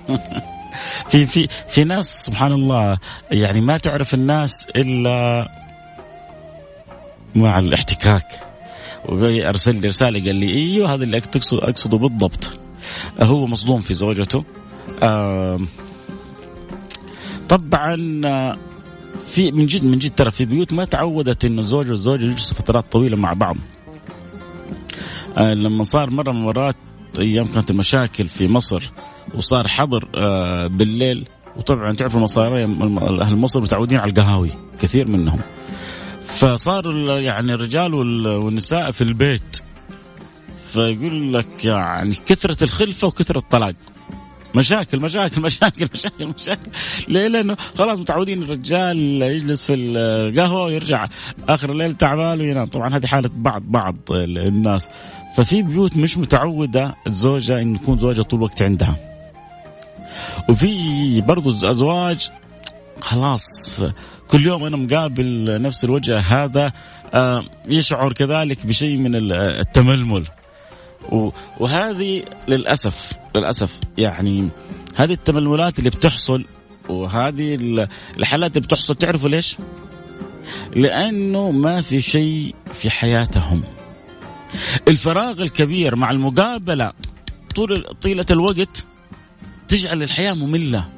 في 1.11 1.27
في 1.27 1.49
في 1.69 1.85
ناس 1.85 2.25
سبحان 2.25 2.53
الله 2.53 2.99
يعني 3.31 3.61
ما 3.61 3.79
تعرف 3.79 4.15
الناس 4.15 4.69
إلا 4.77 5.49
مع 7.35 7.59
الاحتكاك. 7.59 8.27
وارسل 9.05 9.75
لي 9.75 9.89
رسالة 9.89 10.25
قال 10.25 10.35
لي 10.35 10.55
إيوه 10.55 10.95
هذا 10.95 11.05
اللي 11.05 11.23
أقصده 11.53 11.99
بالضبط. 11.99 12.51
هو 13.21 13.47
مصدوم 13.47 13.81
في 13.81 13.95
زوجته. 13.95 14.45
آه 15.03 15.61
طبعا 17.49 17.97
في 19.27 19.53
من 19.53 19.67
جد 19.67 19.85
من 19.85 19.99
جد 19.99 20.15
ترى 20.15 20.31
في 20.31 20.45
بيوت 20.45 20.73
ما 20.73 20.85
تعودت 20.85 21.45
إنه 21.45 21.61
الزوج 21.61 21.91
والزوجه 21.91 22.25
يجلسوا 22.25 22.57
فترات 22.57 22.85
طويلة 22.93 23.17
مع 23.17 23.33
بعض. 23.33 23.57
آه 25.37 25.55
لما 25.55 25.85
صار 25.85 26.11
مرة 26.11 26.33
من 26.33 26.39
المرات 26.39 26.77
أيام 27.19 27.47
كانت 27.47 27.71
المشاكل 27.71 28.29
في 28.29 28.49
مصر 28.49 28.91
وصار 29.35 29.69
حظر 29.69 30.09
آه 30.15 30.67
بالليل 30.67 31.29
وطبعا 31.57 31.93
تعرف 31.93 32.17
المصاري 32.17 32.65
أهل 33.23 33.37
مصر 33.37 33.61
متعودين 33.61 33.99
على 33.99 34.11
القهاوي 34.11 34.51
كثير 34.81 35.09
منهم. 35.09 35.41
فصار 36.39 36.95
يعني 37.19 37.55
الرجال 37.55 37.95
والنساء 37.95 38.91
في 38.91 39.01
البيت 39.05 39.61
فيقول 40.73 41.35
لك 41.35 41.65
يعني 41.65 42.15
كثرة 42.27 42.65
الخلفة 42.65 43.07
وكثرة 43.09 43.39
الطلاق 43.39 43.75
مشاكل 44.55 45.01
مشاكل 45.01 45.41
مشاكل 45.41 45.89
مشاكل 45.95 46.27
مشاكل 46.27 46.71
ليه؟ 47.09 47.29
لأنه 47.29 47.57
خلاص 47.79 47.99
متعودين 47.99 48.43
الرجال 48.43 49.23
يجلس 49.23 49.63
في 49.63 49.75
القهوة 49.75 50.65
ويرجع 50.65 51.09
آخر 51.49 51.73
الليل 51.73 51.95
تعبان 51.95 52.41
وينام، 52.41 52.67
طبعا 52.67 52.97
هذه 52.97 53.07
حالة 53.07 53.31
بعض 53.37 53.63
بعض 53.67 53.97
الناس 54.11 54.91
ففي 55.37 55.63
بيوت 55.63 55.97
مش 55.97 56.19
متعودة 56.19 56.95
الزوجة 57.07 57.61
إن 57.61 57.75
يكون 57.75 57.99
زوجها 57.99 58.23
طول 58.23 58.39
الوقت 58.39 58.63
عندها. 58.63 58.97
وفي 60.49 61.21
برضو 61.21 61.51
ازواج 61.51 62.31
خلاص 63.01 63.83
كل 64.29 64.47
يوم 64.47 64.65
أنا 64.65 64.77
مقابل 64.77 65.63
نفس 65.63 65.85
الوجه 65.85 66.19
هذا 66.19 66.73
آه، 67.15 67.45
يشعر 67.69 68.13
كذلك 68.13 68.67
بشيء 68.67 68.97
من 68.97 69.33
التململ 69.33 70.25
وهذه 71.61 72.23
للأسف 72.49 73.13
للأسف 73.37 73.81
يعني 73.99 74.51
هذه 74.95 75.13
التململات 75.13 75.79
اللي 75.79 75.91
بتحصل 75.91 76.45
وهذه 76.89 77.55
الحالات 78.19 78.57
اللي 78.57 78.67
بتحصل 78.67 78.95
تعرفوا 78.95 79.29
ليش؟ 79.29 79.57
لأنه 80.77 81.51
ما 81.51 81.81
في 81.83 82.01
شيء 82.01 82.55
في 82.73 82.91
حياتهم. 82.91 83.65
الفراغ 84.89 85.43
الكبير 85.43 85.97
مع 85.97 86.11
المقابلة 86.11 86.93
طول 87.55 87.85
طيلة 88.03 88.27
الوقت 88.31 88.85
تجعل 89.69 90.03
الحياة 90.03 90.33
مملة. 90.33 90.89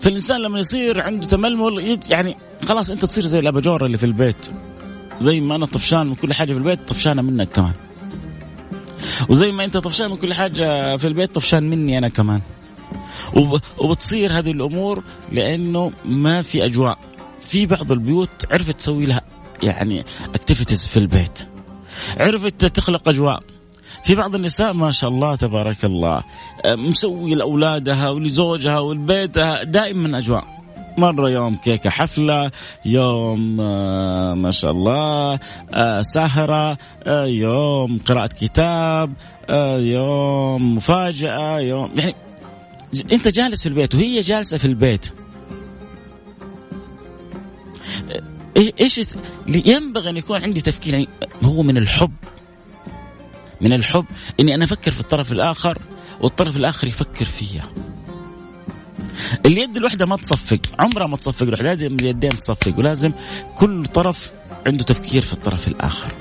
فالإنسان 0.00 0.40
لما 0.40 0.58
يصير 0.58 1.00
عنده 1.00 1.26
تململ 1.26 1.98
يعني 2.10 2.36
خلاص 2.68 2.90
أنت 2.90 3.04
تصير 3.04 3.24
زي 3.26 3.38
الأباجورة 3.38 3.86
اللي 3.86 3.98
في 3.98 4.06
البيت. 4.06 4.50
زي 5.20 5.40
ما 5.40 5.56
أنا 5.56 5.66
طفشان 5.66 6.06
من 6.06 6.14
كل 6.14 6.32
حاجة 6.34 6.52
في 6.52 6.58
البيت 6.58 6.88
طفشانة 6.88 7.22
منك 7.22 7.48
كمان. 7.48 7.72
وزي 9.28 9.52
ما 9.52 9.64
انت 9.64 9.76
طفشان 9.76 10.10
من 10.10 10.16
كل 10.16 10.34
حاجة 10.34 10.96
في 10.96 11.06
البيت 11.06 11.34
طفشان 11.34 11.70
مني 11.70 11.98
أنا 11.98 12.08
كمان. 12.08 12.40
وبتصير 13.78 14.38
هذه 14.38 14.50
الأمور 14.50 15.04
لأنه 15.32 15.92
ما 16.04 16.42
في 16.42 16.64
أجواء. 16.64 16.98
في 17.46 17.66
بعض 17.66 17.92
البيوت 17.92 18.46
عرفت 18.50 18.78
تسوي 18.78 19.06
لها 19.06 19.20
يعني 19.62 20.04
اكتيفيتيز 20.34 20.86
في 20.86 20.96
البيت. 20.96 21.38
عرفت 22.16 22.64
تخلق 22.64 23.08
أجواء. 23.08 23.42
في 24.04 24.14
بعض 24.14 24.34
النساء 24.34 24.72
ما 24.72 24.90
شاء 24.90 25.10
الله 25.10 25.36
تبارك 25.36 25.84
الله 25.84 26.22
مسوي 26.66 27.34
لأولادها 27.34 28.10
ولزوجها 28.10 28.78
ولبيتها 28.78 29.62
دائما 29.62 30.18
أجواء. 30.18 30.53
مرة 30.98 31.30
يوم 31.30 31.54
كيكة 31.54 31.90
حفلة 31.90 32.50
يوم 32.84 33.60
آه 33.60 34.34
ما 34.34 34.50
شاء 34.50 34.70
الله 34.70 35.38
آه 35.74 36.02
سهرة 36.02 36.78
آه 37.06 37.26
يوم 37.26 37.98
قراءة 37.98 38.26
كتاب 38.26 39.12
يوم 39.78 40.74
مفاجأة 40.74 41.58
يوم 41.60 41.90
يعني 41.96 42.14
أنت 43.12 43.28
جالس 43.28 43.62
في 43.62 43.68
البيت 43.68 43.94
وهي 43.94 44.20
جالسة 44.20 44.58
في 44.58 44.64
البيت. 44.64 45.06
إيش 48.56 49.00
ينبغي 49.48 50.10
أن 50.10 50.16
يكون 50.16 50.42
عندي 50.42 50.60
تفكير 50.60 50.94
يعني 50.94 51.08
هو 51.42 51.62
من 51.62 51.76
الحب. 51.76 52.12
من 53.60 53.72
الحب 53.72 54.04
إني 54.40 54.54
أنا 54.54 54.64
أفكر 54.64 54.90
في 54.92 55.00
الطرف 55.00 55.32
الآخر 55.32 55.78
والطرف 56.20 56.56
الآخر 56.56 56.88
يفكر 56.88 57.24
فيا. 57.24 57.62
اليد 59.46 59.76
الواحدة 59.76 60.06
ما 60.06 60.16
تصفق 60.16 60.60
عمرها 60.78 61.06
ما 61.06 61.16
تصفق 61.16 61.46
لازم 61.46 61.86
اليدين 61.86 62.36
تصفق 62.36 62.78
ولازم 62.78 63.12
كل 63.56 63.86
طرف 63.86 64.30
عنده 64.66 64.84
تفكير 64.84 65.22
في 65.22 65.32
الطرف 65.32 65.68
الآخر. 65.68 66.12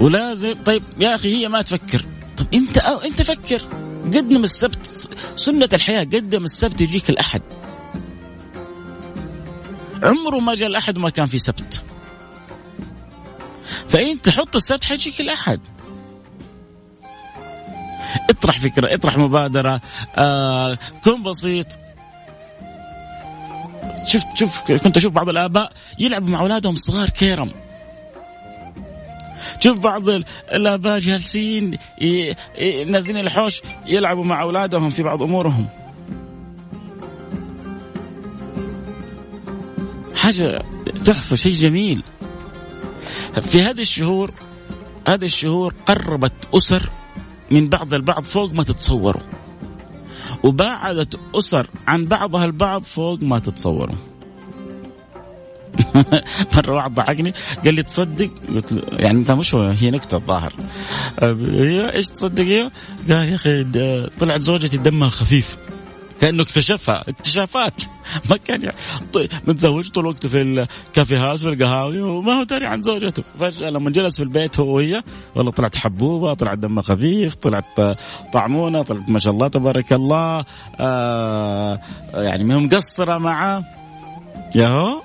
ولازم 0.00 0.54
طيب 0.64 0.82
يا 1.00 1.14
أخي 1.14 1.36
هي 1.36 1.48
ما 1.48 1.62
تفكر. 1.62 2.04
طب 2.36 2.46
أنت 2.54 2.78
أو 2.78 2.98
أنت 2.98 3.22
فكر. 3.22 3.62
قدم 4.04 4.44
السبت 4.44 4.86
سنة 5.36 5.68
الحياة 5.72 6.04
قدم 6.04 6.44
السبت 6.44 6.80
يجيك 6.80 7.10
الأحد. 7.10 7.42
عمره 10.02 10.38
ما 10.38 10.54
جاء 10.54 10.68
الأحد 10.68 10.98
وما 10.98 11.10
كان 11.10 11.26
في 11.26 11.38
سبت. 11.38 11.82
فأنت 13.88 14.24
تحط 14.24 14.56
السبت 14.56 14.84
حيجيك 14.84 15.20
الأحد. 15.20 15.60
اطرح 18.30 18.58
فكرة 18.58 18.94
اطرح 18.94 19.18
مبادرة 19.18 19.80
آه 20.16 20.78
كن 21.04 21.22
بسيط. 21.22 21.66
شفت 24.06 24.26
شوف 24.34 24.60
كنت 24.60 24.96
أشوف 24.96 25.12
بعض 25.12 25.28
الآباء 25.28 25.72
يلعبوا 25.98 26.28
مع 26.28 26.40
أولادهم 26.40 26.72
الصغار 26.72 27.10
كيرم. 27.10 27.52
شوف 29.60 29.78
بعض 29.78 30.08
الآباء 30.52 30.98
جالسين 30.98 31.78
نازلين 32.86 33.18
الحوش 33.18 33.62
يلعبوا 33.86 34.24
مع 34.24 34.42
أولادهم 34.42 34.90
في 34.90 35.02
بعض 35.02 35.22
أمورهم. 35.22 35.68
حاجة 40.16 40.62
تحفة 41.04 41.36
شيء 41.36 41.52
جميل. 41.52 42.02
في 43.40 43.62
هذه 43.62 43.80
الشهور 43.80 44.30
هذه 45.08 45.24
الشهور 45.24 45.74
قربت 45.86 46.32
أسر 46.54 46.90
من 47.50 47.68
بعض 47.68 47.94
البعض 47.94 48.22
فوق 48.22 48.52
ما 48.52 48.62
تتصوروا. 48.62 49.22
وبعدت 50.42 51.18
أسر 51.34 51.66
عن 51.86 52.06
بعضها 52.06 52.44
البعض 52.44 52.82
فوق 52.82 53.22
ما 53.22 53.38
تتصوروا. 53.38 53.96
مرة 56.54 56.72
واحد 56.72 56.94
ضحكني 56.94 57.34
قال 57.64 57.74
لي 57.74 57.82
تصدق؟ 57.82 58.30
قلت 58.54 58.72
له 58.72 58.82
يعني 58.92 59.18
أنت 59.18 59.30
مش 59.30 59.54
هي 59.54 59.90
نكتة 59.90 60.16
الظاهر. 60.16 60.52
إيش 61.94 62.08
تصدق 62.08 62.44
هي؟ 62.44 62.70
قال 63.08 63.28
يا 63.28 63.34
أخي 63.34 63.64
طلعت 64.20 64.40
زوجتي 64.40 64.76
دمها 64.76 65.08
خفيف. 65.08 65.63
كأنه 66.24 66.42
اكتشفها. 66.42 67.04
اكتشافات. 67.08 67.82
ما 68.30 68.36
كان 68.36 68.62
يعني 68.62 68.76
طيب 69.12 69.30
متزوج 69.46 69.88
طول 69.88 70.06
وقته 70.06 70.28
في 70.28 70.42
الكافيهات 70.42 71.38
في 71.38 71.48
القهاوي 71.48 72.00
وما 72.00 72.32
هو 72.32 72.42
داري 72.42 72.66
عن 72.66 72.82
زوجته. 72.82 73.22
فجأة 73.40 73.70
لما 73.70 73.90
جلس 73.90 74.16
في 74.16 74.22
البيت 74.22 74.60
هو 74.60 74.76
وهي 74.76 75.02
والله 75.34 75.50
طلعت 75.50 75.76
حبوبة 75.76 76.34
طلعت 76.34 76.58
دمها 76.58 76.82
خفيف 76.82 77.34
طلعت 77.34 77.98
طعمونة 78.32 78.82
طلعت 78.82 79.10
ما 79.10 79.18
شاء 79.18 79.32
الله 79.32 79.48
تبارك 79.48 79.92
الله 79.92 80.44
آه 80.80 81.80
يعني 82.14 82.44
ما 82.44 82.56
مقصرة 82.56 83.18
معه 83.18 83.64
ياهو. 84.54 85.02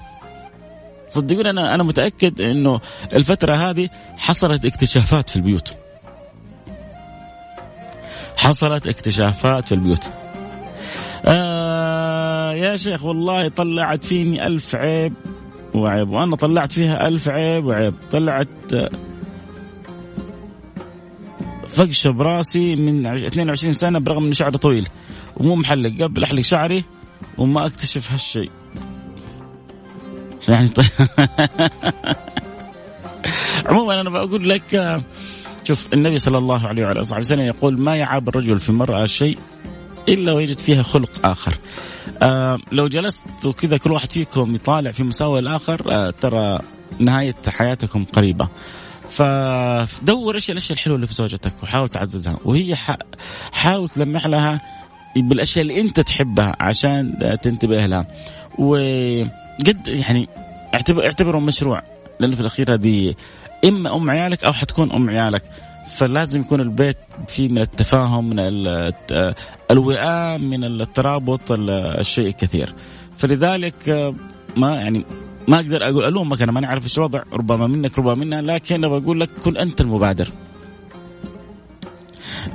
صدقوني 1.09 1.49
أنا 1.49 1.75
أنا 1.75 1.83
متأكد 1.83 2.41
إنه 2.41 2.81
الفترة 3.13 3.69
هذه 3.69 3.89
حصلت 4.17 4.65
اكتشافات 4.65 5.29
في 5.29 5.35
البيوت. 5.35 5.75
حصلت 8.37 8.87
اكتشافات 8.87 9.65
في 9.65 9.71
البيوت. 9.75 10.09
آه 11.25 12.53
يا 12.53 12.75
شيخ 12.75 13.05
والله 13.05 13.47
طلعت 13.47 14.05
فيني 14.05 14.47
ألف 14.47 14.75
عيب 14.75 15.13
وعيب 15.73 16.09
وأنا 16.09 16.35
طلعت 16.35 16.71
فيها 16.71 17.07
ألف 17.07 17.27
عيب 17.27 17.65
وعيب. 17.65 17.93
طلعت 18.11 18.47
فقشة 21.73 22.09
براسي 22.09 22.75
من 22.75 23.05
22 23.05 23.73
سنة 23.73 23.99
برغم 23.99 24.25
أن 24.25 24.33
شعري 24.33 24.57
طويل. 24.57 24.87
ومو 25.37 25.55
محلق 25.55 26.03
قبل 26.03 26.23
أحلق 26.23 26.41
شعري 26.41 26.83
وما 27.37 27.65
أكتشف 27.65 28.11
هالشيء. 28.11 28.51
يعني 30.47 30.67
طيب. 30.67 30.85
عموما 33.65 34.01
أنا 34.01 34.09
بقول 34.09 34.49
لك 34.49 35.01
شوف 35.63 35.93
النبي 35.93 36.17
صلى 36.17 36.37
الله 36.37 36.67
عليه 36.67 36.83
وعلى 36.83 37.01
اله 37.01 37.19
وسلم 37.19 37.41
يقول 37.41 37.81
ما 37.81 37.95
يعاب 37.95 38.29
الرجل 38.29 38.59
في 38.59 38.69
المرأة 38.69 39.05
شيء 39.05 39.37
إلا 40.09 40.33
ويجد 40.33 40.57
فيها 40.57 40.83
خلق 40.83 41.25
آخر. 41.25 41.57
آه 42.21 42.57
لو 42.71 42.87
جلست 42.87 43.23
وكذا 43.45 43.77
كل 43.77 43.91
واحد 43.91 44.09
فيكم 44.09 44.55
يطالع 44.55 44.91
في 44.91 45.03
مساوئ 45.03 45.39
الآخر 45.39 45.81
آه 45.91 46.13
ترى 46.21 46.59
نهاية 46.99 47.35
حياتكم 47.47 48.05
قريبة. 48.05 48.47
فدور 49.09 50.35
إيش 50.35 50.51
الأشياء 50.51 50.77
الحلوة 50.77 50.95
اللي 50.95 51.07
في 51.07 51.13
زوجتك 51.13 51.53
وحاول 51.63 51.89
تعززها 51.89 52.39
وهي 52.45 52.75
حاول 53.51 53.89
تلمح 53.89 54.27
لها 54.27 54.61
بالأشياء 55.15 55.61
اللي 55.61 55.81
أنت 55.81 55.99
تحبها 55.99 56.55
عشان 56.59 57.17
تنتبه 57.41 57.85
لها. 57.85 58.07
وقد 58.57 59.87
يعني 59.87 60.29
اعتبر 60.73 61.05
اعتبره 61.05 61.39
مشروع 61.39 61.83
لأنه 62.19 62.35
في 62.35 62.41
الأخير 62.41 62.73
هذه 62.73 63.15
إما 63.65 63.95
أم 63.95 64.09
عيالك 64.09 64.43
أو 64.43 64.53
حتكون 64.53 64.91
أم 64.91 65.09
عيالك 65.09 65.41
فلازم 65.97 66.41
يكون 66.41 66.61
البيت 66.61 66.97
فيه 67.27 67.49
من 67.49 67.61
التفاهم 67.61 68.29
من 68.29 68.39
الوئام 69.71 70.49
من 70.49 70.63
الترابط 70.63 71.41
الشيء 71.51 72.27
الكثير. 72.27 72.73
فلذلك 73.17 73.89
آه، 73.89 74.15
ما 74.57 74.75
يعني 74.75 75.05
ما 75.47 75.55
أقدر 75.55 75.83
أقول 75.83 76.05
الومك 76.05 76.41
أنا 76.41 76.51
ماني 76.51 76.67
عارف 76.67 76.83
إيش 76.83 76.97
الوضع 76.97 77.23
ربما 77.33 77.67
منك 77.67 77.99
ربما 77.99 78.15
منا 78.15 78.41
لكن 78.41 78.81
بقول 78.81 79.19
لك 79.19 79.29
كن 79.43 79.57
أنت 79.57 79.81
المبادر. 79.81 80.31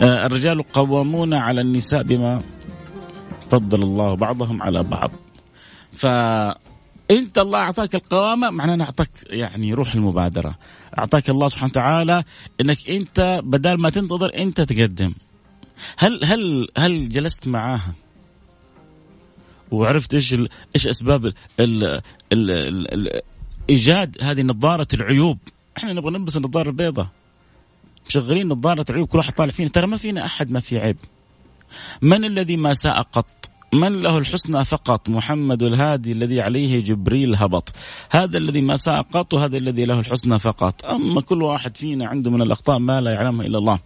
آه، 0.02 0.26
الرجال 0.26 0.62
قوامون 0.62 1.34
على 1.34 1.60
النساء 1.60 2.02
بما 2.02 2.42
فضل 3.50 3.82
الله 3.82 4.14
بعضهم 4.14 4.62
على 4.62 4.82
بعض. 4.82 5.10
ف 5.92 6.06
انت 7.10 7.38
الله 7.38 7.58
اعطاك 7.58 7.94
القوامة 7.94 8.50
معناه 8.50 8.84
أعطاك 8.84 9.10
يعني 9.26 9.74
روح 9.74 9.94
المبادرة. 9.94 10.58
أعطاك 10.98 11.30
الله 11.30 11.48
سبحانه 11.48 11.70
وتعالى 11.70 12.24
إنك 12.60 12.90
أنت 12.90 13.40
بدل 13.44 13.80
ما 13.80 13.90
تنتظر 13.90 14.34
أنت 14.34 14.60
تقدم. 14.60 15.14
هل 15.96 16.24
هل 16.24 16.68
هل 16.78 17.08
جلست 17.08 17.48
معاها؟ 17.48 17.94
وعرفت 19.70 20.14
إيش 20.14 20.34
إيش 20.74 20.86
أسباب 20.86 21.26
ال 21.26 21.34
ال 21.60 22.00
ال 22.32 23.20
إيجاد 23.70 24.16
هذه 24.22 24.42
نظارة 24.42 24.88
العيوب؟ 24.94 25.38
إحنا 25.78 25.92
نبغى 25.92 26.10
نلبس 26.10 26.36
النظارة 26.36 26.68
البيضاء 26.68 27.08
مشغلين 28.08 28.48
نظارة 28.48 28.92
عيوب 28.92 29.08
كل 29.08 29.18
واحد 29.18 29.32
طالع 29.32 29.52
فينا. 29.52 29.68
ترى 29.68 29.86
ما 29.86 29.96
فينا 29.96 30.24
أحد 30.24 30.50
ما 30.50 30.60
في 30.60 30.78
عيب. 30.78 30.96
من 32.02 32.24
الذي 32.24 32.56
ما 32.56 32.74
ساء 32.74 33.02
قط؟ 33.02 33.43
من 33.74 34.02
له 34.02 34.18
الحسنى 34.18 34.64
فقط؟ 34.64 35.08
محمد 35.08 35.62
الهادي 35.62 36.12
الذي 36.12 36.40
عليه 36.40 36.80
جبريل 36.80 37.36
هبط. 37.36 37.72
هذا 38.10 38.38
الذي 38.38 38.62
ما 38.62 38.76
ساء 38.76 39.02
قط 39.02 39.34
وهذا 39.34 39.56
الذي 39.56 39.84
له 39.84 40.00
الحسنى 40.00 40.38
فقط. 40.38 40.84
أما 40.84 41.20
كل 41.20 41.42
واحد 41.42 41.76
فينا 41.76 42.06
عنده 42.06 42.30
من 42.30 42.42
الأخطاء 42.42 42.78
ما 42.78 43.00
لا 43.00 43.10
يعلمها 43.10 43.46
إلا 43.46 43.58
الله. 43.58 43.78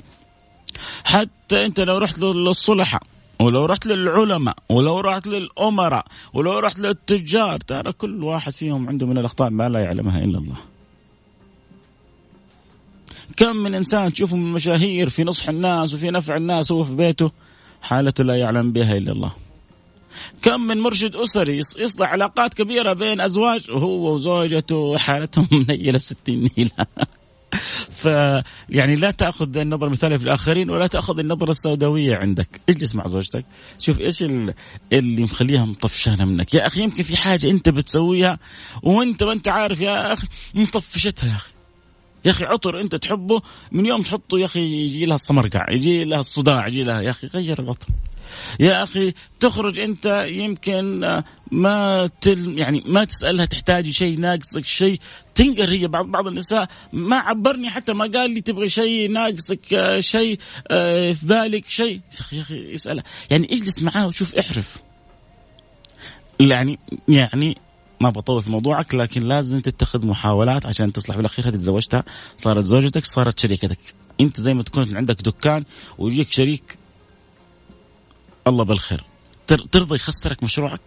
حتى 1.04 1.66
أنت 1.66 1.80
لو 1.80 1.98
رحت 1.98 2.18
للصلحاء 2.18 3.02
ولو 3.40 3.64
رحت 3.64 3.86
للعلماء 3.86 4.56
ولو 4.68 5.00
رحت 5.00 5.26
للأمراء 5.26 6.04
ولو 6.32 6.58
رحت 6.58 6.78
للتجار 6.78 7.56
ترى 7.56 7.92
كل 7.92 8.24
واحد 8.24 8.52
فيهم 8.52 8.88
عنده 8.88 9.06
من 9.06 9.18
الأخطاء 9.18 9.50
ما 9.50 9.68
لا 9.68 9.80
يعلمها 9.80 10.18
إلا 10.18 10.38
الله. 10.38 10.56
كم 13.36 13.56
من 13.56 13.74
إنسان 13.74 14.12
تشوفه 14.12 14.36
من 14.36 14.46
المشاهير 14.46 15.08
في 15.08 15.24
نصح 15.24 15.48
الناس 15.48 15.94
وفي 15.94 16.10
نفع 16.10 16.36
الناس 16.36 16.70
وهو 16.70 16.82
في 16.82 16.94
بيته 16.94 17.30
حالته 17.82 18.24
لا 18.24 18.36
يعلم 18.36 18.72
بها 18.72 18.96
إلا 18.96 19.12
الله. 19.12 19.47
كم 20.42 20.60
من 20.60 20.78
مرشد 20.80 21.16
أسري 21.16 21.58
يصلح 21.58 22.12
علاقات 22.12 22.54
كبيرة 22.54 22.92
بين 22.92 23.20
أزواج 23.20 23.70
وهو 23.70 24.14
وزوجته 24.14 24.98
حالتهم 24.98 25.48
منيله 25.68 25.98
ب 25.98 26.02
60 26.02 26.50
نيله 26.58 26.86
ف 27.90 28.04
يعني 28.68 28.96
لا 28.96 29.10
تأخذ 29.10 29.56
النظره 29.56 29.86
المثاليه 29.86 30.16
في 30.16 30.24
الآخرين 30.24 30.70
ولا 30.70 30.86
تأخذ 30.86 31.18
النظرة 31.18 31.50
السوداوية 31.50 32.16
عندك، 32.16 32.60
اجلس 32.68 32.94
مع 32.94 33.06
زوجتك، 33.06 33.44
شوف 33.78 34.00
إيش 34.00 34.22
اللي 34.22 35.22
مخليها 35.22 35.64
مطفشانة 35.64 36.24
منك، 36.24 36.54
يا 36.54 36.66
أخي 36.66 36.82
يمكن 36.82 37.02
في 37.02 37.16
حاجة 37.16 37.50
أنت 37.50 37.68
بتسويها 37.68 38.38
وأنت 38.82 39.22
ما 39.22 39.32
أنت 39.32 39.48
عارف 39.48 39.80
يا 39.80 40.12
أخي 40.12 40.26
مطفشتها 40.54 41.28
يا 41.28 41.34
أخي. 41.34 41.57
يا 42.24 42.30
أخي 42.30 42.44
عطر 42.44 42.80
أنت 42.80 42.94
تحبه 42.94 43.42
من 43.72 43.86
يوم 43.86 44.02
تحطه 44.02 44.38
يا 44.38 44.44
أخي 44.44 44.60
يجي 44.60 45.06
لها 45.06 45.14
الصمرقع، 45.14 45.66
يجي 45.70 46.04
لها 46.04 46.20
الصداع، 46.20 46.66
يجي 46.66 46.82
لها 46.82 47.00
يا 47.00 47.10
أخي 47.10 47.26
غير 47.26 47.62
العطر. 47.62 47.86
يا 48.60 48.82
أخي 48.82 49.14
تخرج 49.40 49.78
أنت 49.78 50.26
يمكن 50.30 51.04
آه، 51.04 51.24
ما 51.50 52.06
تل 52.20 52.58
يعني 52.58 52.82
ما 52.86 53.04
تسألها 53.04 53.44
تحتاج 53.44 53.90
شيء 53.90 54.20
ناقصك 54.20 54.66
شيء. 54.66 55.00
تنقر 55.34 55.68
هي 55.68 55.88
بعض 55.88 56.06
بعض 56.06 56.26
النساء 56.26 56.68
ما 56.92 57.16
عبرني 57.16 57.70
حتى 57.70 57.92
ما 57.92 58.10
قال 58.14 58.30
لي 58.30 58.40
تبغى 58.40 58.68
شيء 58.68 59.10
ناقصك 59.10 59.74
آه، 59.74 60.00
شيء 60.00 60.38
آه، 60.70 61.12
في 61.12 61.26
بالك 61.26 61.64
شيء. 61.68 62.00
يا 62.32 62.40
أخي 62.40 62.74
اسألها. 62.74 63.04
يعني 63.30 63.52
اجلس 63.52 63.82
معاه 63.82 64.06
وشوف 64.06 64.34
احرف. 64.34 64.76
يعني 66.40 66.78
يعني 67.08 67.56
ما 68.00 68.10
بطول 68.10 68.42
في 68.42 68.50
موضوعك 68.50 68.94
لكن 68.94 69.22
لازم 69.22 69.60
تتخذ 69.60 70.06
محاولات 70.06 70.66
عشان 70.66 70.92
تصلح. 70.92 71.16
بالأخير 71.16 71.48
هذه 71.48 71.56
تزوجتها 71.56 72.04
صارت 72.36 72.64
زوجتك 72.64 73.04
صارت 73.04 73.40
شريكتك. 73.40 73.78
انت 74.20 74.40
زي 74.40 74.54
ما 74.54 74.62
تكون 74.62 74.96
عندك 74.96 75.22
دكان 75.22 75.64
ويجيك 75.98 76.32
شريك 76.32 76.78
الله 78.46 78.64
بالخير. 78.64 79.04
ترضى 79.46 79.94
يخسرك 79.94 80.42
مشروعك؟ 80.42 80.80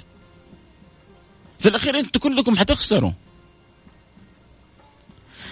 في 1.59 1.69
الأخير 1.69 1.99
أنتوا 1.99 2.21
كلكم 2.21 2.55
حتخسروا. 2.55 3.11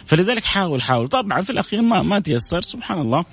فلذلك 0.05 0.43
حاول 0.43 0.81
حاول. 0.81 1.07
طبعا 1.07 1.41
في 1.41 1.49
الأخير 1.49 1.81
ما 1.81 2.01
ما 2.01 2.19
تيسر 2.19 2.61
سبحان 2.61 3.01
الله. 3.01 3.25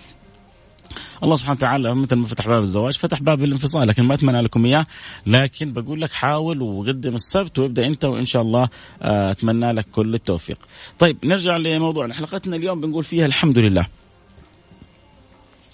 الله 1.22 1.36
سبحانه 1.36 1.56
وتعالى 1.56 1.94
مثل 1.94 2.16
ما 2.16 2.26
فتح 2.26 2.46
باب 2.46 2.62
الزواج 2.62 2.96
فتح 2.96 3.20
باب 3.22 3.42
الانفصال 3.44 3.88
لكن 3.88 4.04
ما 4.04 4.14
أتمنى 4.14 4.40
لكم 4.40 4.64
إياه 4.64 4.86
لكن 5.26 5.72
بقول 5.72 6.00
لك 6.00 6.12
حاول 6.12 6.62
وقدم 6.62 7.14
السبت 7.14 7.58
وابدأ 7.58 7.86
أنت 7.86 8.04
وإن 8.04 8.24
شاء 8.24 8.42
الله 8.42 8.68
آه، 9.02 9.30
أتمنى 9.30 9.72
لك 9.72 9.86
كل 9.90 10.14
التوفيق. 10.14 10.58
طيب 10.98 11.18
نرجع 11.24 11.56
لموضوعنا 11.56 12.14
حلقتنا 12.14 12.56
اليوم 12.56 12.80
بنقول 12.80 13.04
فيها 13.04 13.26
الحمد 13.26 13.58
لله. 13.58 13.86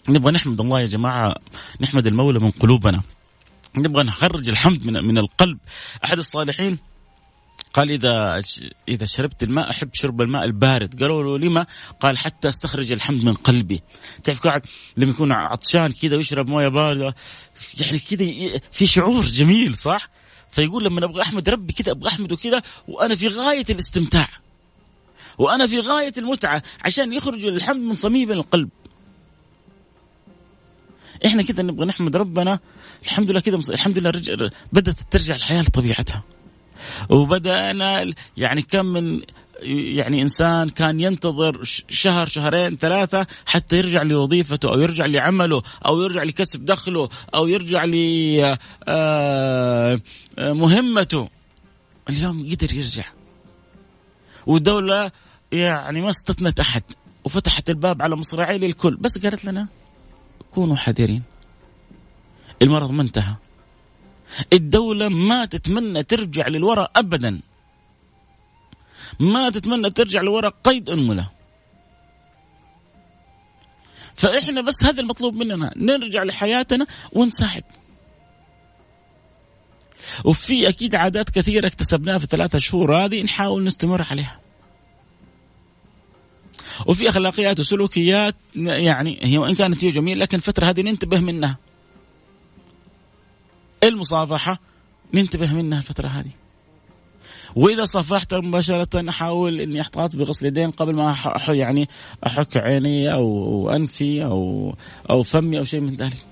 نبغى 0.08 0.32
نحمد 0.32 0.60
الله 0.60 0.80
يا 0.80 0.86
جماعة 0.86 1.34
نحمد 1.80 2.06
المولى 2.06 2.38
من 2.38 2.50
قلوبنا 2.50 3.02
نبغى 3.76 4.04
نخرج 4.04 4.48
الحمد 4.48 4.86
من, 4.86 4.92
من 4.92 5.18
القلب 5.18 5.58
أحد 6.04 6.18
الصالحين 6.18 6.78
قال 7.72 7.90
إذا 7.90 8.42
إذا 8.88 9.04
شربت 9.04 9.42
الماء 9.42 9.70
أحب 9.70 9.90
شرب 9.92 10.20
الماء 10.20 10.44
البارد. 10.44 11.02
قالوا 11.02 11.38
له 11.38 11.46
لما؟ 11.46 11.66
قال 12.00 12.18
حتى 12.18 12.48
أستخرج 12.48 12.92
الحمد 12.92 13.24
من 13.24 13.34
قلبي. 13.34 13.82
تعرف 14.24 14.40
قاعد 14.40 14.62
لما 14.96 15.10
يكون 15.10 15.32
عطشان 15.32 15.92
كذا 15.92 16.16
ويشرب 16.16 16.48
موية 16.48 16.68
باردة 16.68 17.14
يعني 17.80 17.98
كذا 17.98 18.60
في 18.72 18.86
شعور 18.86 19.24
جميل 19.24 19.74
صح؟ 19.74 20.08
فيقول 20.50 20.84
لما 20.84 21.04
أبغى 21.04 21.22
أحمد 21.22 21.48
ربي 21.48 21.72
كذا 21.72 21.92
أبغى 21.92 22.08
أحمده 22.08 22.36
كذا 22.36 22.62
وأنا 22.88 23.14
في 23.14 23.28
غاية 23.28 23.64
الاستمتاع. 23.70 24.28
وأنا 25.38 25.66
في 25.66 25.80
غاية 25.80 26.12
المتعة 26.18 26.62
عشان 26.84 27.12
يخرج 27.12 27.46
الحمد 27.46 27.80
من 27.80 27.94
صميم 27.94 28.32
القلب. 28.32 28.68
إحنا 31.26 31.42
كذا 31.42 31.62
نبغى 31.62 31.86
نحمد 31.86 32.16
ربنا. 32.16 32.58
الحمد 33.02 33.30
لله 33.30 33.40
كذا 33.40 33.56
الحمد 33.70 33.98
لله 33.98 34.10
رجع 34.10 34.34
بدأت 34.72 34.96
ترجع 35.10 35.34
الحياة 35.34 35.62
لطبيعتها. 35.62 36.22
وبدأنا 37.10 38.12
يعني 38.36 38.62
كم 38.62 38.86
من 38.86 39.22
يعني 39.62 40.22
إنسان 40.22 40.68
كان 40.68 41.00
ينتظر 41.00 41.60
شهر 41.88 42.26
شهرين 42.26 42.76
ثلاثة 42.76 43.26
حتى 43.46 43.78
يرجع 43.78 44.02
لوظيفته 44.02 44.68
أو 44.68 44.80
يرجع 44.80 45.06
لعمله 45.06 45.62
أو 45.86 46.02
يرجع 46.02 46.22
لكسب 46.22 46.64
دخله 46.64 47.08
أو 47.34 47.46
يرجع 47.46 47.84
لمهمته 50.38 51.28
اليوم 52.10 52.48
قدر 52.50 52.74
يرجع. 52.74 53.04
والدولة 54.46 55.10
يعني 55.52 56.00
ما 56.00 56.10
استثنت 56.10 56.60
أحد 56.60 56.82
وفتحت 57.24 57.70
الباب 57.70 58.02
على 58.02 58.16
مصراعيه 58.16 58.56
للكل. 58.56 58.96
بس 58.96 59.18
قالت 59.18 59.44
لنا 59.44 59.68
كونوا 60.50 60.76
حذرين. 60.76 61.22
المرض 62.62 62.90
ما 62.90 63.02
انتهى. 63.02 63.34
الدولة 64.52 65.08
ما 65.08 65.44
تتمنى 65.44 66.02
ترجع 66.02 66.48
للوراء 66.48 66.90
أبدا. 66.96 67.40
ما 69.20 69.50
تتمنى 69.50 69.90
ترجع 69.90 70.20
لوراء 70.20 70.54
قيد 70.64 70.90
أنملة 70.90 71.30
فإحنا 74.14 74.60
بس 74.60 74.84
هذا 74.84 75.00
المطلوب 75.00 75.34
مننا 75.34 75.70
نرجع 75.76 76.22
لحياتنا 76.22 76.86
ونساعد. 77.12 77.64
وفي 80.24 80.68
أكيد 80.68 80.94
عادات 80.94 81.30
كثيرة 81.30 81.66
اكتسبناها 81.66 82.18
في 82.18 82.24
الثلاثة 82.24 82.58
شهور 82.58 82.96
هذه 82.96 83.22
نحاول 83.22 83.64
نستمر 83.64 84.06
عليها. 84.10 84.40
وفي 86.86 87.08
أخلاقيات 87.08 87.60
وسلوكيات 87.60 88.34
يعني 88.56 89.18
هي 89.22 89.38
وإن 89.38 89.54
كانت 89.54 89.84
هي 89.84 89.90
جميلة 89.90 90.20
لكن 90.20 90.36
الفترة 90.36 90.70
هذه 90.70 90.80
ننتبه 90.80 91.20
منها. 91.20 91.56
المصافحة 93.84 94.58
ننتبه 95.14 95.52
منها 95.52 95.78
الفترة 95.78 96.08
هذه. 96.08 96.30
وإذا 97.56 97.84
صافحت 97.84 98.34
مباشرة 98.34 99.08
احاول 99.10 99.60
إني 99.60 99.80
أحتاط 99.80 100.16
بغسل 100.16 100.46
يدين 100.46 100.70
قبل 100.70 100.94
ما 100.94 101.16
يعني 101.48 101.88
أحك 102.26 102.56
عيني 102.56 103.12
أو 103.12 103.70
أنفي 103.70 104.24
أو 104.24 104.74
أو 105.10 105.22
فمي 105.22 105.58
أو 105.58 105.64
شيء 105.64 105.80
من 105.80 105.96
ذلك. 105.96 106.31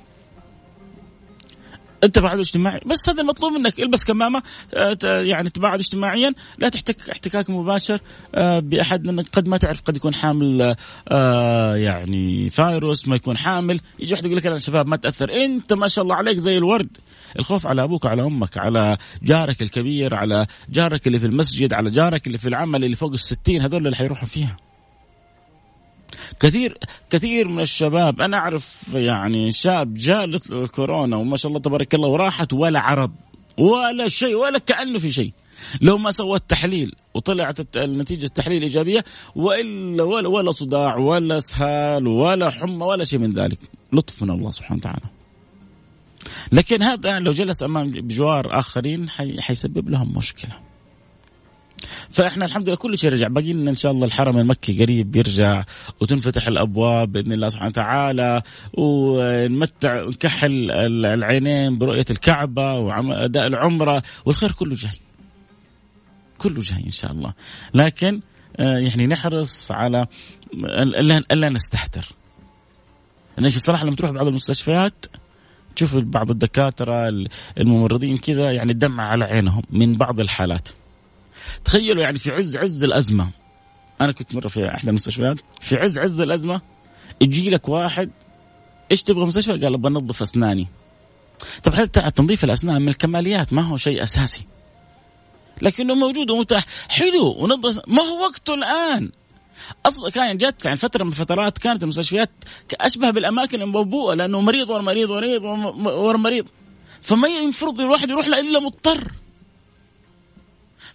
التباعد 2.04 2.34
الاجتماعي. 2.34 2.80
بس 2.86 3.08
هذا 3.08 3.22
المطلوب 3.22 3.52
منك. 3.52 3.80
البس 3.80 4.04
كمامة 4.04 4.42
آه، 4.74 4.96
يعني 5.04 5.50
تباعد 5.50 5.78
اجتماعيا. 5.78 6.34
لا 6.58 6.68
تحتك 6.68 7.10
احتكاك 7.10 7.50
مباشر 7.50 8.00
آه، 8.34 8.60
بأحد 8.60 9.06
لانك 9.06 9.28
قد 9.32 9.48
ما 9.48 9.56
تعرف 9.56 9.80
قد 9.80 9.96
يكون 9.96 10.14
حامل 10.14 10.76
آه، 11.08 11.76
يعني 11.76 12.50
فيروس 12.50 13.08
ما 13.08 13.16
يكون 13.16 13.36
حامل. 13.36 13.80
يجي 13.98 14.12
واحد 14.12 14.24
يقول 14.24 14.36
لك 14.36 14.46
أنا 14.46 14.58
شباب 14.58 14.86
ما 14.86 14.96
تأثر. 14.96 15.44
أنت 15.44 15.72
ما 15.72 15.88
شاء 15.88 16.02
الله 16.02 16.14
عليك 16.14 16.38
زي 16.38 16.58
الورد. 16.58 16.96
الخوف 17.38 17.66
على 17.66 17.82
أبوك 17.84 18.06
على 18.06 18.22
أمك 18.22 18.58
على 18.58 18.96
جارك 19.22 19.62
الكبير 19.62 20.14
على 20.14 20.46
جارك 20.68 21.06
اللي 21.06 21.18
في 21.18 21.26
المسجد 21.26 21.72
على 21.72 21.90
جارك 21.90 22.26
اللي 22.26 22.38
في 22.38 22.48
العمل 22.48 22.84
اللي 22.84 22.96
فوق 22.96 23.12
الستين 23.12 23.62
هذول 23.62 23.86
اللي 23.86 23.96
حيروحوا 23.96 24.28
فيها. 24.28 24.56
كثير 26.40 26.78
كثير 27.10 27.48
من 27.48 27.60
الشباب 27.60 28.20
أنا 28.20 28.36
أعرف 28.36 28.94
يعني 28.94 29.52
شاب 29.52 29.94
جاء 29.94 30.24
الكورونا 30.24 31.16
وما 31.16 31.36
شاء 31.36 31.48
الله 31.48 31.60
تبارك 31.60 31.94
الله 31.94 32.08
وراحت 32.08 32.52
ولا 32.52 32.80
عرض 32.80 33.12
ولا 33.58 34.08
شيء 34.08 34.34
ولا 34.34 34.58
كأنه 34.58 34.98
في 34.98 35.10
شيء. 35.10 35.32
لو 35.80 35.98
ما 35.98 36.10
سوى 36.10 36.36
التحليل 36.36 36.92
وطلعت 37.14 37.76
النتيجه 37.76 38.24
التحليل 38.24 38.62
إيجابية 38.62 39.04
والا 39.34 40.02
ولا, 40.02 40.28
ولا 40.28 40.50
صداع 40.50 40.96
ولا 40.96 41.38
إسهال 41.38 42.06
ولا 42.06 42.50
حمى 42.50 42.84
ولا 42.84 43.04
شيء 43.04 43.18
من 43.18 43.34
ذلك. 43.34 43.58
لطف 43.92 44.22
من 44.22 44.30
الله 44.30 44.50
سبحانه 44.50 44.78
وتعالى. 44.78 45.06
لكن 46.52 46.82
هذا 46.82 47.18
لو 47.18 47.32
جلس 47.32 47.62
أمام 47.62 47.90
بجوار 47.90 48.58
آخرين 48.58 49.08
حيسبب 49.40 49.88
لهم 49.88 50.16
مشكلة. 50.16 50.69
فاحنا 52.10 52.44
الحمد 52.44 52.68
لله 52.68 52.76
كل 52.76 52.98
شيء 52.98 53.10
رجع. 53.12 53.28
باقي 53.28 53.52
لنا 53.52 53.70
إن 53.70 53.76
شاء 53.76 53.92
الله 53.92 54.06
الحرم 54.06 54.38
المكي 54.38 54.82
قريب 54.82 55.16
يرجع 55.16 55.64
وتنفتح 56.00 56.46
الأبواب 56.46 57.12
بإذن 57.12 57.32
الله 57.32 57.48
سبحانه 57.48 57.68
وتعالى 57.68 58.42
ونمتع 58.74 60.02
ونكحل 60.02 60.70
العينين 61.04 61.78
برؤية 61.78 62.04
الكعبة 62.10 62.72
واداء 62.74 63.46
العمرة 63.46 64.02
والخير 64.24 64.52
كله 64.52 64.74
جاي. 64.74 65.00
كله 66.38 66.60
جاي 66.60 66.84
إن 66.86 66.90
شاء 66.90 67.12
الله. 67.12 67.32
لكن 67.74 68.20
آه، 68.60 68.78
يعني 68.78 69.06
نحرص 69.06 69.72
على 69.72 70.06
الا 70.54 71.24
الا 71.32 71.48
نستهتر. 71.48 72.08
لكن 73.38 73.58
صراحة 73.58 73.84
لما 73.84 73.96
تروح 73.96 74.10
بعض 74.10 74.26
المستشفيات 74.26 75.06
تشوف 75.76 75.96
بعض 75.96 76.30
الدكاترة 76.30 77.08
الممرضين 77.58 78.16
كذا 78.16 78.50
يعني 78.50 78.72
الدمع 78.72 79.04
على 79.04 79.24
عينهم 79.24 79.62
من 79.70 79.92
بعض 79.92 80.20
الحالات. 80.20 80.68
تخيلوا 81.64 82.02
يعني 82.02 82.18
في 82.18 82.30
عز 82.30 82.56
عز 82.56 82.84
الأزمة. 82.84 83.30
أنا 84.00 84.12
كنت 84.12 84.34
مرة 84.34 84.48
في 84.48 84.68
إحدى 84.74 84.90
المستشفيات. 84.90 85.36
في 85.60 85.76
عز 85.76 85.98
عز 85.98 86.20
الأزمة 86.20 86.60
يجي 87.20 87.50
لك 87.50 87.68
واحد 87.68 88.10
إيش 88.90 89.02
تبغى 89.02 89.24
مستشفى؟ 89.24 89.52
قال 89.52 89.74
أبغى 89.74 89.92
أنظف 89.92 90.22
أسناني. 90.22 90.68
طب 91.62 91.74
حتى 91.74 92.10
تنظيف 92.10 92.44
الأسنان 92.44 92.82
من 92.82 92.88
الكماليات 92.88 93.52
ما 93.52 93.62
هو 93.62 93.76
شيء 93.76 94.02
أساسي. 94.02 94.46
لكنه 95.62 95.94
موجود 95.94 96.30
ومتاح. 96.30 96.66
حلو 96.88 97.34
ونظف 97.38 97.82
ما 97.86 98.02
هو 98.02 98.20
وقته 98.22 98.54
الآن. 98.54 99.10
أصلا 99.86 100.10
كان 100.10 100.36
جت 100.36 100.64
يعني 100.64 100.76
فترة 100.76 101.04
من 101.04 101.10
الفترات 101.10 101.58
كانت 101.58 101.82
المستشفيات 101.82 102.30
أشبه 102.80 103.10
بالأماكن 103.10 103.62
المبوءة 103.62 104.14
لأنه 104.14 104.40
مريض 104.40 104.70
ورا 104.70 104.82
مريض 104.82 105.10
ورا 105.10 105.20
مريض 105.20 105.44
ورا 105.86 106.16
مريض. 106.16 106.46
فما 107.02 107.28
المفروض 107.28 107.80
الواحد 107.80 108.10
يروح 108.10 108.28
له 108.28 108.40
إلا 108.40 108.60
مضطر. 108.60 109.12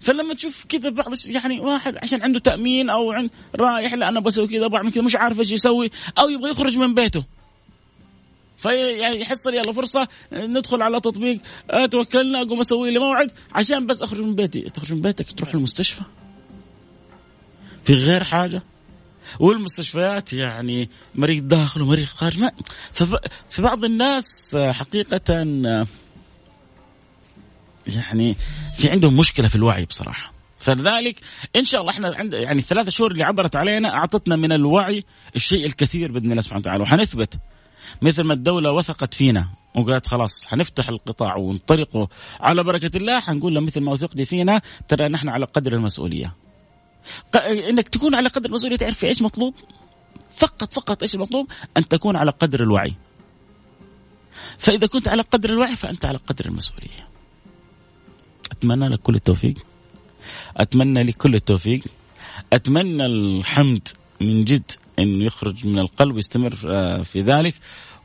فلما 0.06 0.34
تشوف 0.34 0.66
كذا 0.66 0.90
بعض 0.90 1.14
يعني 1.28 1.60
واحد 1.60 1.98
عشان 1.98 2.22
عنده 2.22 2.40
تأمين 2.40 2.90
أو 2.90 3.12
عند 3.12 3.30
رايح 3.56 3.94
لا 3.94 4.10
أنا 4.10 4.20
بسوي 4.20 4.48
كذا 4.48 4.68
بعمل 4.68 4.92
كذا 4.92 5.04
مش 5.04 5.16
عارف 5.16 5.40
إيش 5.40 5.52
يسوي 5.52 5.92
أو 6.20 6.30
يبغى 6.30 6.52
يخرج 6.52 6.78
من 6.78 6.94
بيته. 6.94 7.24
في 8.58 8.70
يعني 9.00 9.24
يلا 9.48 9.74
فرصة 9.74 10.08
ندخل 10.32 10.82
على 10.82 11.00
تطبيق 11.00 11.40
آه، 11.72 11.86
توكلنا 11.86 12.42
أقوم 12.42 12.60
أسوي 12.60 12.92
لي 12.92 13.00
موعد 13.00 13.32
عشان 13.52 13.86
بس 13.86 14.02
أخرج 14.02 14.20
من 14.20 14.36
بيتي. 14.36 14.62
تخرج 14.62 14.94
من 14.94 15.02
بيتك 15.02 15.32
تروح 15.32 15.54
المستشفى. 15.54 16.02
في 17.84 17.94
غير 17.94 18.24
حاجة. 18.24 18.64
والمستشفيات 19.40 20.34
يعني 20.34 20.90
مريض 21.16 21.48
داخل 21.48 21.82
ومريض 21.82 22.06
خارج 22.06 22.40
ما 22.40 22.52
في 23.50 23.62
بعض 23.62 23.86
الناس 23.86 24.58
حقيقة 24.58 25.44
يعني 27.88 28.36
في 28.78 28.90
عندهم 28.90 29.18
مشكلة 29.18 29.48
في 29.48 29.56
الوعي 29.56 29.86
بصراحة 29.86 30.34
فلذلك 30.60 31.20
إن 31.56 31.66
شاء 31.66 31.82
الله 31.82 31.92
إحنا 31.92 32.16
عند 32.16 32.34
يعني 32.34 32.60
الثلاث 32.60 32.90
شهور 32.90 33.12
اللي 33.12 33.24
عبرت 33.24 33.56
علينا 33.56 33.94
أعطتنا 33.94 34.36
من 34.36 34.52
الوعي 34.52 35.04
الشيء 35.36 35.66
الكثير 35.66 36.12
بإذن 36.12 36.32
الله 36.32 36.42
سبحانه 36.42 36.60
وتعالى 36.60 36.84
وحنثبت 36.84 37.40
مثل 38.02 38.24
ما 38.24 38.34
الدولة 38.34 38.72
وثقت 38.72 39.14
فينا 39.14 39.48
وقالت 39.76 40.08
خلاص 40.08 40.48
حنفتح 40.48 40.90
القطاع 40.90 41.36
ونطلقه 41.36 42.08
على 42.40 42.64
بركة 42.64 42.98
الله 42.98 43.20
حنقول 43.20 43.56
له 43.56 43.62
مثل 43.62 43.82
ما 43.82 43.92
وثقتي 43.92 44.26
فينا 44.26 44.62
ترى 44.88 45.08
نحن 45.08 45.30
على 45.30 45.46
قدر 45.46 45.74
المسؤولية. 45.74 46.34
إنك 47.70 47.90
تكون 47.90 48.16
على 48.16 48.30
قدر 48.30 48.50
المسؤولية 48.50 48.78
تعرف 48.78 49.04
إيش 49.04 49.22
مطلوب؟ 49.22 49.54
فقط 50.36 50.74
فقط 50.74 51.04
إيش 51.04 51.16
المطلوب؟ 51.16 51.48
أن 51.78 51.88
تكون 51.88 52.16
على 52.16 52.32
قدر 52.32 52.64
الوعي. 52.64 52.94
فإذا 54.58 54.88
كنت 54.88 55.08
على 55.08 55.22
قدر 55.22 55.50
الوعي 55.50 55.76
فأنت 55.76 56.06
على 56.06 56.18
قدر 56.18 56.46
المسؤولية. 56.46 57.15
أتمنى 58.58 58.88
لك 58.88 59.00
كل 59.00 59.16
التوفيق. 59.16 59.54
أتمنى 60.58 61.04
لك 61.04 61.18
كل 61.18 61.36
التوفيق. 61.36 61.82
أتمنى 62.54 63.06
الحمد 63.06 63.88
من 64.22 64.44
جد 64.44 64.72
إنه 65.00 65.26
يخرج 65.26 65.68
من 65.68 65.80
القلب 65.80 66.16
ويستمر 66.16 66.56
آه، 66.68 67.02
في 67.02 67.22
ذلك 67.22 67.54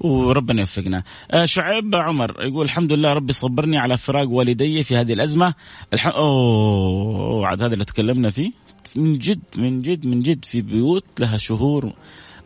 وربنا 0.00 0.60
يوفقنا. 0.60 1.02
آه، 1.30 1.44
شعيب 1.44 1.94
عمر 1.94 2.36
يقول 2.40 2.64
الحمد 2.64 2.92
لله 2.92 3.12
ربي 3.12 3.32
صبرني 3.32 3.78
على 3.78 3.96
فراق 3.96 4.28
والدي 4.28 4.82
في 4.82 4.96
هذه 4.96 5.12
الأزمة. 5.12 5.54
الح... 5.92 6.06
أوه 6.06 7.46
عاد 7.46 7.62
هذا 7.62 7.74
اللي 7.74 7.84
تكلمنا 7.84 8.30
فيه. 8.30 8.52
من 8.96 9.18
جد 9.18 9.40
من 9.56 9.82
جد 9.82 10.06
من 10.06 10.20
جد 10.20 10.44
في 10.44 10.60
بيوت 10.60 11.04
لها 11.18 11.36
شهور 11.36 11.92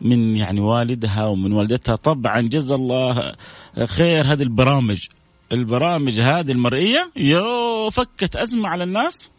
من 0.01 0.37
يعني 0.37 0.61
والدها 0.61 1.27
ومن 1.27 1.53
والدتها. 1.53 1.97
طبعا 1.97 2.40
جزا 2.40 2.75
الله 2.75 3.33
خير 3.85 4.33
هذه 4.33 4.43
البرامج. 4.43 5.07
البرامج 5.52 6.20
هذه 6.20 6.52
المرئية؟ 6.52 7.11
يو 7.16 7.90
فكت 7.90 8.37
أزمة 8.37 8.68
على 8.68 8.85
الناس. 8.85 9.30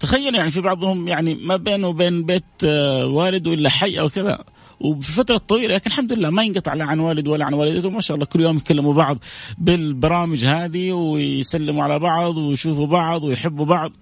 تخيل 0.00 0.34
يعني 0.34 0.50
في 0.50 0.60
بعضهم 0.60 1.08
يعني 1.08 1.34
ما 1.34 1.56
بينه 1.56 1.88
وبين 1.88 2.24
بيت 2.24 2.44
آه، 2.64 3.06
والده 3.06 3.54
إلا 3.54 3.70
حي 3.70 4.00
أو 4.00 4.08
كذا. 4.08 4.44
وفي 4.80 5.12
فترة 5.12 5.36
طويلة 5.36 5.74
لكن 5.74 5.90
الحمد 5.90 6.12
لله 6.12 6.30
ما 6.30 6.42
ينقطع 6.42 6.74
لا 6.74 6.84
عن 6.84 7.00
والد 7.00 7.28
ولا 7.28 7.44
عن 7.44 7.54
والدته. 7.54 7.90
ما 7.90 8.00
شاء 8.00 8.14
الله 8.14 8.26
كل 8.26 8.40
يوم 8.40 8.56
يكلموا 8.56 8.94
بعض 8.94 9.18
بالبرامج 9.58 10.44
هذه 10.44 10.92
ويسلموا 10.92 11.84
على 11.84 11.98
بعض 11.98 12.36
ويشوفوا 12.36 12.86
بعض 12.86 13.24
ويحبوا 13.24 13.66
بعض. 13.66 13.92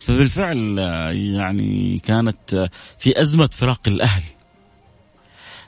فبالفعل 0.00 0.78
آه، 0.78 1.10
يعني 1.10 1.98
كانت 1.98 2.54
آه، 2.54 2.68
في 2.98 3.20
أزمة 3.20 3.50
فراق 3.52 3.80
الأهل. 3.86 4.22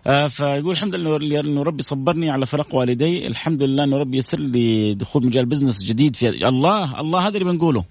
فيقول 0.04 0.70
الحمد 0.70 0.94
لله 0.94 1.40
انه 1.40 1.62
ربي 1.62 1.82
صبرني 1.82 2.30
على 2.30 2.46
فراق 2.46 2.74
والدي. 2.74 3.26
الحمد 3.26 3.62
لله 3.62 3.84
انه 3.84 3.96
ربي 3.96 4.16
يسر 4.16 4.38
لي 4.38 4.94
دخول 4.94 5.26
مجال 5.26 5.46
بزنس 5.46 5.84
جديد 5.84 6.16
في 6.16 6.48
الله 6.48 7.00
الله 7.00 7.26
هذا 7.26 7.38
اللي 7.38 7.52
بنقوله. 7.52 7.84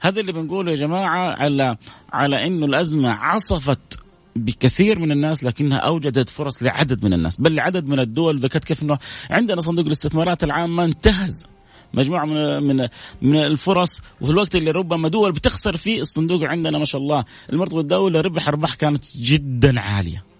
هذا 0.00 0.20
اللي 0.20 0.32
بنقوله 0.32 0.70
يا 0.70 0.76
جماعة 0.76 1.34
على 1.42 1.76
على 2.12 2.46
إنه 2.46 2.66
الأزمة 2.66 3.10
عصفت 3.10 4.00
بكثير 4.36 4.98
من 4.98 5.12
الناس 5.12 5.44
لكنها 5.44 5.78
أوجدت 5.78 6.28
فرص 6.28 6.62
لعدد 6.62 7.04
من 7.04 7.12
الناس. 7.12 7.36
بل 7.36 7.54
لعدد 7.54 7.86
من 7.86 7.98
الدول 7.98 8.40
ذكرت 8.40 8.64
كيف 8.64 8.82
إنه 8.82 8.98
عندنا 9.30 9.60
صندوق 9.60 9.86
الاستثمارات 9.86 10.44
العامة 10.44 10.84
انتهز. 10.84 11.46
مجموعة 11.94 12.24
من 12.24 12.62
من 12.62 12.88
من 13.22 13.36
الفرص 13.36 14.00
وفي 14.20 14.32
الوقت 14.32 14.56
اللي 14.56 14.70
ربما 14.70 15.08
دول 15.08 15.32
بتخسر 15.32 15.76
فيه 15.76 16.02
الصندوق 16.02 16.44
عندنا 16.44 16.78
ما 16.78 16.84
شاء 16.84 17.00
الله 17.00 17.24
المرتبة 17.52 17.80
الدولة 17.80 18.20
ربح 18.20 18.48
أرباح 18.48 18.74
كانت 18.74 19.16
جدا 19.16 19.80
عالية. 19.80 20.33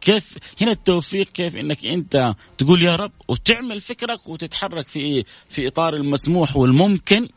كيف 0.00 0.38
هنا 0.60 0.70
التوفيق 0.70 1.26
كيف 1.26 1.56
إنك 1.56 1.86
أنت 1.86 2.34
تقول 2.58 2.82
يا 2.82 2.96
رب 2.96 3.12
وتعمل 3.28 3.80
فكرك 3.80 4.28
وتتحرك 4.28 4.86
في 4.86 5.24
في 5.48 5.66
إطار 5.66 5.94
المسموح 5.94 6.56
والممكن 6.56 7.28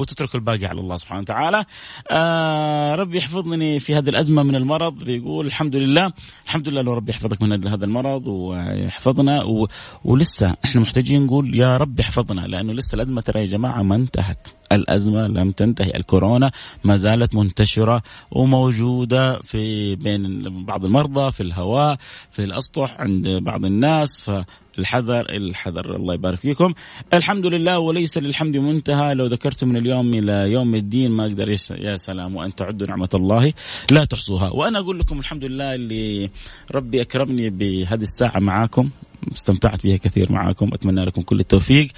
وتترك 0.00 0.34
الباقي 0.34 0.66
على 0.66 0.80
الله 0.80 0.96
سبحانه 0.96 1.20
وتعالى. 1.20 1.64
آه 2.10 2.94
ربي 2.94 3.18
يحفظني 3.18 3.78
في 3.78 3.94
هذه 3.94 4.08
الأزمة 4.08 4.42
من 4.42 4.54
المرض. 4.56 5.04
بيقول 5.04 5.46
الحمد 5.46 5.76
لله 5.76 6.12
الحمد 6.44 6.68
لله 6.68 6.82
لو 6.82 6.92
ربي 6.92 7.10
يحفظك 7.10 7.42
من 7.42 7.68
هذا 7.68 7.84
المرض 7.84 8.26
ويحفظنا. 8.26 9.44
و... 9.44 9.68
ولسه 10.04 10.56
إحنا 10.64 10.80
محتاجين 10.80 11.26
نقول 11.26 11.60
يا 11.60 11.76
رب 11.76 12.00
يحفظنا 12.00 12.40
لأنه 12.40 12.72
لسه 12.72 12.96
الأزمة 12.96 13.20
ترى 13.20 13.40
يا 13.40 13.46
جماعة 13.46 13.82
ما 13.82 13.96
انتهت. 13.96 14.48
الأزمة 14.72 15.26
لم 15.26 15.50
تنتهي. 15.50 15.92
الكورونا 15.96 16.50
ما 16.84 16.96
زالت 16.96 17.34
منتشرة 17.34 18.02
وموجودة 18.30 19.38
في 19.38 19.94
بين 19.96 20.42
بعض 20.64 20.84
المرضى 20.84 21.32
في 21.32 21.42
الهواء 21.42 21.96
في 22.30 22.44
الأسطح 22.44 23.00
عند 23.00 23.28
بعض 23.28 23.64
الناس. 23.64 24.30
الحذر 24.78 25.20
الحذر 25.30 25.96
الله 25.96 26.14
يبارك 26.14 26.40
فيكم. 26.40 26.74
الحمد 27.14 27.46
لله 27.46 27.78
وليس 27.78 28.18
للحمد 28.18 28.56
منتهى. 28.56 29.14
لو 29.14 29.26
ذكرت 29.26 29.64
من 29.64 29.76
اليوم 29.76 30.14
إلى 30.14 30.52
يوم 30.52 30.74
الدين 30.74 31.10
ما 31.10 31.26
أقدر 31.26 31.56
يا 31.70 31.96
سلام 31.96 32.36
وأن 32.36 32.54
تعدوا 32.54 32.86
نعمة 32.86 33.08
الله 33.14 33.52
لا 33.90 34.04
تحصوها. 34.04 34.50
وأنا 34.50 34.78
أقول 34.78 34.98
لكم 34.98 35.18
الحمد 35.18 35.44
لله 35.44 35.74
اللي 35.74 36.30
ربي 36.74 37.00
أكرمني 37.02 37.50
بهذه 37.50 38.02
الساعة 38.02 38.38
معاكم 38.38 38.90
استمتعت 39.32 39.84
بها 39.84 39.96
كثير 39.96 40.32
معاكم 40.32 40.74
أتمنى 40.74 41.04
لكم 41.04 41.22
كل 41.22 41.40
التوفيق. 41.40 41.88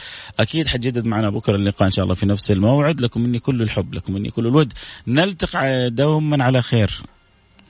أكيد 0.40 0.66
حجدد 0.66 1.04
معنا 1.04 1.30
بكرة 1.30 1.56
اللقاء 1.56 1.86
إن 1.86 1.90
شاء 1.90 2.02
الله 2.02 2.14
في 2.14 2.26
نفس 2.26 2.50
الموعد. 2.50 3.00
لكم 3.00 3.20
مني 3.20 3.38
كل 3.38 3.62
الحب 3.62 3.94
لكم 3.94 4.12
مني 4.12 4.30
كل 4.30 4.46
الود. 4.46 4.72
نلتقي 5.06 5.90
دوما 5.90 6.44
على 6.44 6.62
خير. 6.62 7.00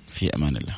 في 0.09 0.37
أمان 0.37 0.57
الله. 0.57 0.77